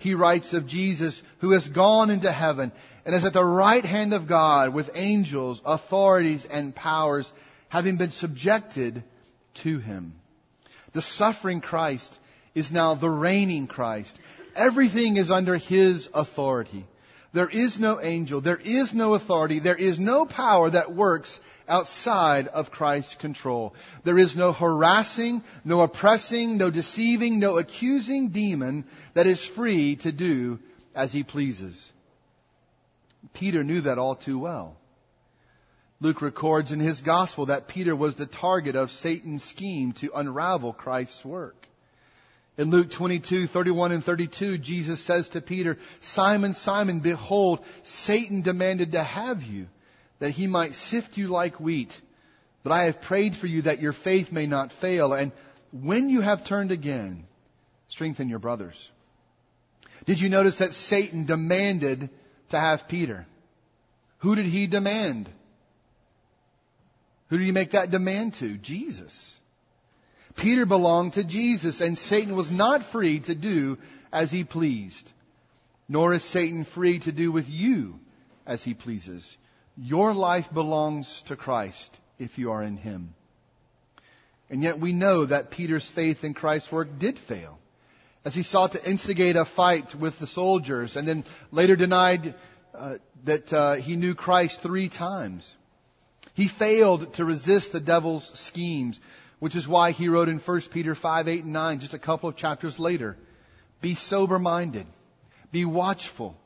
He 0.00 0.12
writes 0.12 0.52
of 0.52 0.66
Jesus 0.66 1.22
who 1.38 1.52
has 1.52 1.66
gone 1.66 2.10
into 2.10 2.30
heaven 2.30 2.72
and 3.06 3.14
is 3.14 3.24
at 3.24 3.32
the 3.32 3.42
right 3.42 3.86
hand 3.86 4.12
of 4.12 4.26
God 4.26 4.74
with 4.74 4.90
angels, 4.94 5.62
authorities, 5.64 6.44
and 6.44 6.74
powers 6.74 7.32
having 7.70 7.96
been 7.96 8.10
subjected 8.10 9.02
to 9.62 9.78
him. 9.78 10.14
The 10.92 11.02
suffering 11.02 11.60
Christ 11.60 12.18
is 12.54 12.72
now 12.72 12.94
the 12.94 13.10
reigning 13.10 13.66
Christ. 13.66 14.18
Everything 14.56 15.16
is 15.16 15.30
under 15.30 15.56
his 15.56 16.08
authority. 16.14 16.86
There 17.34 17.48
is 17.48 17.78
no 17.78 18.00
angel, 18.00 18.40
there 18.40 18.56
is 18.56 18.94
no 18.94 19.12
authority, 19.12 19.58
there 19.58 19.76
is 19.76 19.98
no 19.98 20.24
power 20.24 20.70
that 20.70 20.94
works 20.94 21.38
outside 21.68 22.48
of 22.48 22.70
Christ's 22.70 23.16
control. 23.16 23.74
There 24.02 24.18
is 24.18 24.34
no 24.34 24.52
harassing, 24.52 25.42
no 25.62 25.82
oppressing, 25.82 26.56
no 26.56 26.70
deceiving, 26.70 27.38
no 27.38 27.58
accusing 27.58 28.28
demon 28.28 28.86
that 29.12 29.26
is 29.26 29.44
free 29.44 29.96
to 29.96 30.10
do 30.10 30.58
as 30.94 31.12
he 31.12 31.22
pleases. 31.22 31.92
Peter 33.34 33.62
knew 33.62 33.82
that 33.82 33.98
all 33.98 34.14
too 34.14 34.38
well. 34.38 34.77
Luke 36.00 36.22
records 36.22 36.70
in 36.70 36.78
his 36.78 37.00
gospel 37.00 37.46
that 37.46 37.66
Peter 37.66 37.96
was 37.96 38.14
the 38.14 38.26
target 38.26 38.76
of 38.76 38.90
Satan's 38.90 39.42
scheme 39.42 39.92
to 39.94 40.12
unravel 40.14 40.72
Christ's 40.72 41.24
work. 41.24 41.68
In 42.56 42.70
Luke 42.70 42.90
22, 42.90 43.46
31 43.46 43.92
and 43.92 44.04
32, 44.04 44.58
Jesus 44.58 45.00
says 45.00 45.28
to 45.30 45.40
Peter, 45.40 45.78
Simon, 46.00 46.54
Simon, 46.54 47.00
behold, 47.00 47.64
Satan 47.82 48.42
demanded 48.42 48.92
to 48.92 49.02
have 49.02 49.42
you, 49.42 49.68
that 50.18 50.30
he 50.30 50.46
might 50.46 50.74
sift 50.74 51.16
you 51.16 51.28
like 51.28 51.60
wheat. 51.60 52.00
But 52.64 52.72
I 52.72 52.84
have 52.84 53.00
prayed 53.00 53.36
for 53.36 53.46
you 53.46 53.62
that 53.62 53.80
your 53.80 53.92
faith 53.92 54.32
may 54.32 54.46
not 54.46 54.72
fail, 54.72 55.12
and 55.12 55.32
when 55.72 56.08
you 56.08 56.20
have 56.20 56.44
turned 56.44 56.72
again, 56.72 57.24
strengthen 57.88 58.28
your 58.28 58.40
brothers. 58.40 58.90
Did 60.06 60.20
you 60.20 60.28
notice 60.28 60.58
that 60.58 60.74
Satan 60.74 61.24
demanded 61.24 62.10
to 62.50 62.58
have 62.58 62.88
Peter? 62.88 63.26
Who 64.18 64.34
did 64.34 64.46
he 64.46 64.66
demand? 64.66 65.28
Who 67.28 67.38
did 67.38 67.46
he 67.46 67.52
make 67.52 67.72
that 67.72 67.90
demand 67.90 68.34
to? 68.34 68.56
Jesus. 68.56 69.38
Peter 70.36 70.66
belonged 70.66 71.14
to 71.14 71.24
Jesus 71.24 71.80
and 71.80 71.98
Satan 71.98 72.36
was 72.36 72.50
not 72.50 72.84
free 72.84 73.20
to 73.20 73.34
do 73.34 73.78
as 74.12 74.30
he 74.30 74.44
pleased. 74.44 75.12
Nor 75.88 76.14
is 76.14 76.22
Satan 76.22 76.64
free 76.64 76.98
to 77.00 77.12
do 77.12 77.32
with 77.32 77.48
you 77.48 77.98
as 78.46 78.62
he 78.62 78.74
pleases. 78.74 79.36
Your 79.76 80.14
life 80.14 80.52
belongs 80.52 81.22
to 81.22 81.36
Christ 81.36 82.00
if 82.18 82.38
you 82.38 82.52
are 82.52 82.62
in 82.62 82.76
him. 82.76 83.14
And 84.50 84.62
yet 84.62 84.78
we 84.78 84.92
know 84.92 85.26
that 85.26 85.50
Peter's 85.50 85.88
faith 85.88 86.24
in 86.24 86.34
Christ's 86.34 86.72
work 86.72 86.98
did 86.98 87.18
fail 87.18 87.58
as 88.24 88.34
he 88.34 88.42
sought 88.42 88.72
to 88.72 88.90
instigate 88.90 89.36
a 89.36 89.44
fight 89.44 89.94
with 89.94 90.18
the 90.18 90.26
soldiers 90.26 90.96
and 90.96 91.06
then 91.06 91.24
later 91.50 91.76
denied 91.76 92.34
uh, 92.74 92.96
that 93.24 93.52
uh, 93.52 93.74
he 93.74 93.96
knew 93.96 94.14
Christ 94.14 94.60
three 94.60 94.88
times. 94.88 95.54
He 96.38 96.46
failed 96.46 97.14
to 97.14 97.24
resist 97.24 97.72
the 97.72 97.80
devil's 97.80 98.30
schemes 98.38 99.00
which 99.40 99.56
is 99.56 99.66
why 99.66 99.90
he 99.90 100.08
wrote 100.08 100.28
in 100.28 100.38
1 100.38 100.60
Peter 100.70 100.94
5, 100.94 101.26
8, 101.26 101.42
and 101.42 101.52
9, 101.52 101.80
just 101.80 101.94
a 101.94 101.98
couple 101.98 102.28
of 102.28 102.36
chapters 102.36 102.78
later, 102.78 103.16
be 103.80 103.96
sober 103.96 104.38
minded. 104.38 104.86
Be 105.50 105.64
watchful. 105.64 106.36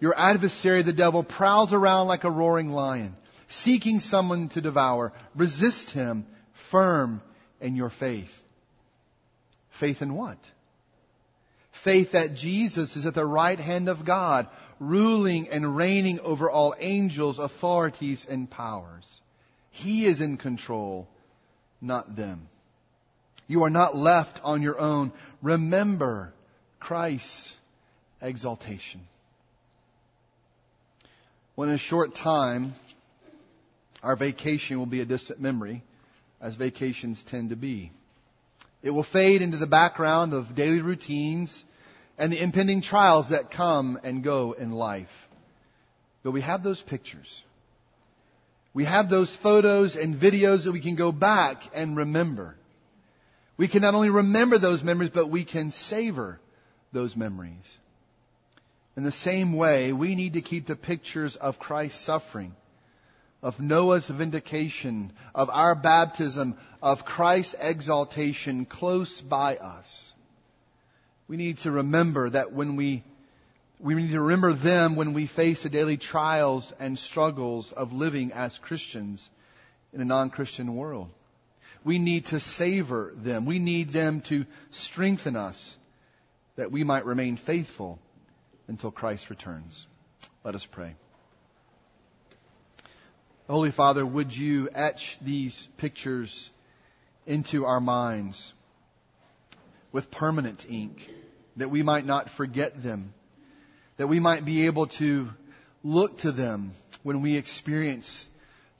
Your 0.00 0.18
adversary, 0.18 0.82
the 0.82 0.92
devil, 0.92 1.22
prowls 1.22 1.72
around 1.72 2.08
like 2.08 2.24
a 2.24 2.30
roaring 2.30 2.72
lion, 2.72 3.16
seeking 3.46 4.00
someone 4.00 4.48
to 4.50 4.60
devour. 4.60 5.12
Resist 5.36 5.90
him 5.90 6.26
firm 6.52 7.22
in 7.60 7.76
your 7.76 7.90
faith. 7.90 8.42
Faith 9.70 10.02
in 10.02 10.12
what? 10.14 10.38
Faith 11.70 12.12
that 12.12 12.34
Jesus 12.34 12.96
is 12.96 13.06
at 13.06 13.14
the 13.14 13.24
right 13.24 13.60
hand 13.60 13.88
of 13.88 14.04
God, 14.04 14.48
ruling 14.80 15.48
and 15.50 15.76
reigning 15.76 16.18
over 16.18 16.50
all 16.50 16.74
angels, 16.80 17.38
authorities, 17.38 18.26
and 18.28 18.50
powers. 18.50 19.06
He 19.76 20.06
is 20.06 20.22
in 20.22 20.38
control 20.38 21.06
not 21.82 22.16
them. 22.16 22.48
You 23.46 23.64
are 23.64 23.70
not 23.70 23.94
left 23.94 24.40
on 24.42 24.62
your 24.62 24.80
own. 24.80 25.12
Remember 25.42 26.32
Christ's 26.80 27.54
exaltation. 28.22 29.02
Well, 31.54 31.68
in 31.68 31.74
a 31.74 31.78
short 31.78 32.14
time, 32.14 32.74
our 34.02 34.16
vacation 34.16 34.78
will 34.78 34.86
be 34.86 35.02
a 35.02 35.04
distant 35.04 35.40
memory, 35.40 35.82
as 36.40 36.54
vacations 36.54 37.22
tend 37.22 37.50
to 37.50 37.56
be. 37.56 37.92
It 38.82 38.90
will 38.90 39.02
fade 39.02 39.42
into 39.42 39.58
the 39.58 39.66
background 39.66 40.32
of 40.32 40.54
daily 40.54 40.80
routines 40.80 41.64
and 42.16 42.32
the 42.32 42.40
impending 42.40 42.80
trials 42.80 43.28
that 43.28 43.50
come 43.50 44.00
and 44.02 44.24
go 44.24 44.52
in 44.52 44.72
life. 44.72 45.28
But 46.22 46.30
we 46.30 46.40
have 46.40 46.62
those 46.62 46.80
pictures. 46.80 47.42
We 48.76 48.84
have 48.84 49.08
those 49.08 49.34
photos 49.34 49.96
and 49.96 50.14
videos 50.14 50.64
that 50.64 50.72
we 50.72 50.80
can 50.80 50.96
go 50.96 51.10
back 51.10 51.62
and 51.72 51.96
remember. 51.96 52.56
We 53.56 53.68
can 53.68 53.80
not 53.80 53.94
only 53.94 54.10
remember 54.10 54.58
those 54.58 54.84
memories, 54.84 55.08
but 55.08 55.30
we 55.30 55.44
can 55.44 55.70
savor 55.70 56.38
those 56.92 57.16
memories. 57.16 57.78
In 58.94 59.02
the 59.02 59.10
same 59.10 59.54
way, 59.54 59.94
we 59.94 60.14
need 60.14 60.34
to 60.34 60.42
keep 60.42 60.66
the 60.66 60.76
pictures 60.76 61.36
of 61.36 61.58
Christ's 61.58 61.98
suffering, 61.98 62.54
of 63.42 63.58
Noah's 63.58 64.08
vindication, 64.08 65.10
of 65.34 65.48
our 65.48 65.74
baptism, 65.74 66.58
of 66.82 67.06
Christ's 67.06 67.54
exaltation 67.58 68.66
close 68.66 69.22
by 69.22 69.56
us. 69.56 70.12
We 71.28 71.38
need 71.38 71.56
to 71.60 71.70
remember 71.70 72.28
that 72.28 72.52
when 72.52 72.76
we 72.76 73.04
we 73.78 73.94
need 73.94 74.10
to 74.12 74.20
remember 74.20 74.52
them 74.52 74.96
when 74.96 75.12
we 75.12 75.26
face 75.26 75.62
the 75.62 75.68
daily 75.68 75.96
trials 75.96 76.72
and 76.78 76.98
struggles 76.98 77.72
of 77.72 77.92
living 77.92 78.32
as 78.32 78.58
Christians 78.58 79.28
in 79.92 80.00
a 80.00 80.04
non-Christian 80.04 80.74
world. 80.74 81.10
We 81.84 81.98
need 81.98 82.26
to 82.26 82.40
savor 82.40 83.12
them. 83.14 83.44
We 83.44 83.58
need 83.58 83.90
them 83.90 84.22
to 84.22 84.46
strengthen 84.70 85.36
us 85.36 85.76
that 86.56 86.72
we 86.72 86.84
might 86.84 87.04
remain 87.04 87.36
faithful 87.36 87.98
until 88.66 88.90
Christ 88.90 89.30
returns. 89.30 89.86
Let 90.42 90.54
us 90.54 90.64
pray. 90.64 90.94
Holy 93.48 93.70
Father, 93.70 94.04
would 94.04 94.36
you 94.36 94.68
etch 94.74 95.18
these 95.20 95.68
pictures 95.76 96.50
into 97.26 97.64
our 97.66 97.80
minds 97.80 98.52
with 99.92 100.10
permanent 100.10 100.66
ink 100.68 101.08
that 101.56 101.70
we 101.70 101.82
might 101.82 102.04
not 102.04 102.30
forget 102.30 102.82
them 102.82 103.12
that 103.96 104.08
we 104.08 104.20
might 104.20 104.44
be 104.44 104.66
able 104.66 104.86
to 104.86 105.30
look 105.82 106.18
to 106.18 106.32
them 106.32 106.72
when 107.02 107.22
we 107.22 107.36
experience 107.36 108.28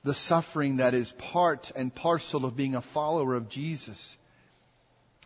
the 0.04 0.14
suffering 0.14 0.76
that 0.76 0.94
is 0.94 1.12
part 1.12 1.72
and 1.74 1.94
parcel 1.94 2.44
of 2.44 2.56
being 2.56 2.74
a 2.74 2.82
follower 2.82 3.34
of 3.34 3.48
Jesus. 3.48 4.16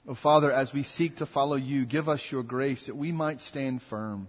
Oh, 0.09 0.14
Father, 0.14 0.50
as 0.50 0.72
we 0.72 0.83
seek 0.83 1.16
to 1.16 1.26
follow 1.26 1.57
you, 1.57 1.85
give 1.85 2.09
us 2.09 2.31
your 2.31 2.42
grace 2.42 2.87
that 2.87 2.96
we 2.96 3.12
might 3.12 3.40
stand 3.40 3.83
firm, 3.83 4.29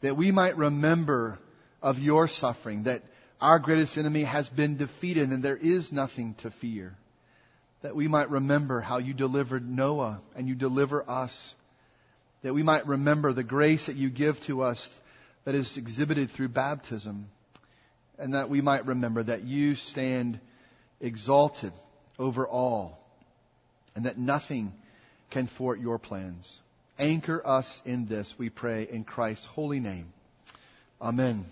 that 0.00 0.16
we 0.16 0.30
might 0.30 0.56
remember 0.56 1.38
of 1.82 1.98
your 1.98 2.28
suffering, 2.28 2.84
that 2.84 3.02
our 3.40 3.58
greatest 3.58 3.98
enemy 3.98 4.22
has 4.22 4.48
been 4.48 4.76
defeated 4.76 5.30
and 5.30 5.42
there 5.42 5.56
is 5.56 5.92
nothing 5.92 6.34
to 6.34 6.50
fear. 6.50 6.96
That 7.82 7.96
we 7.96 8.08
might 8.08 8.30
remember 8.30 8.80
how 8.80 8.98
you 8.98 9.12
delivered 9.12 9.68
Noah 9.68 10.20
and 10.36 10.48
you 10.48 10.54
deliver 10.54 11.08
us 11.08 11.54
that 12.44 12.52
we 12.52 12.62
might 12.62 12.86
remember 12.86 13.32
the 13.32 13.42
grace 13.42 13.86
that 13.86 13.96
you 13.96 14.10
give 14.10 14.38
to 14.42 14.60
us 14.60 15.00
that 15.44 15.54
is 15.54 15.78
exhibited 15.78 16.30
through 16.30 16.48
baptism, 16.48 17.26
and 18.18 18.34
that 18.34 18.50
we 18.50 18.60
might 18.60 18.84
remember 18.84 19.22
that 19.22 19.44
you 19.44 19.76
stand 19.76 20.38
exalted 21.00 21.72
over 22.18 22.46
all, 22.46 23.02
and 23.96 24.04
that 24.04 24.18
nothing 24.18 24.74
can 25.30 25.46
thwart 25.46 25.80
your 25.80 25.98
plans. 25.98 26.60
Anchor 26.98 27.40
us 27.46 27.80
in 27.86 28.04
this, 28.04 28.38
we 28.38 28.50
pray, 28.50 28.86
in 28.90 29.04
Christ's 29.04 29.46
holy 29.46 29.80
name. 29.80 30.12
Amen. 31.00 31.46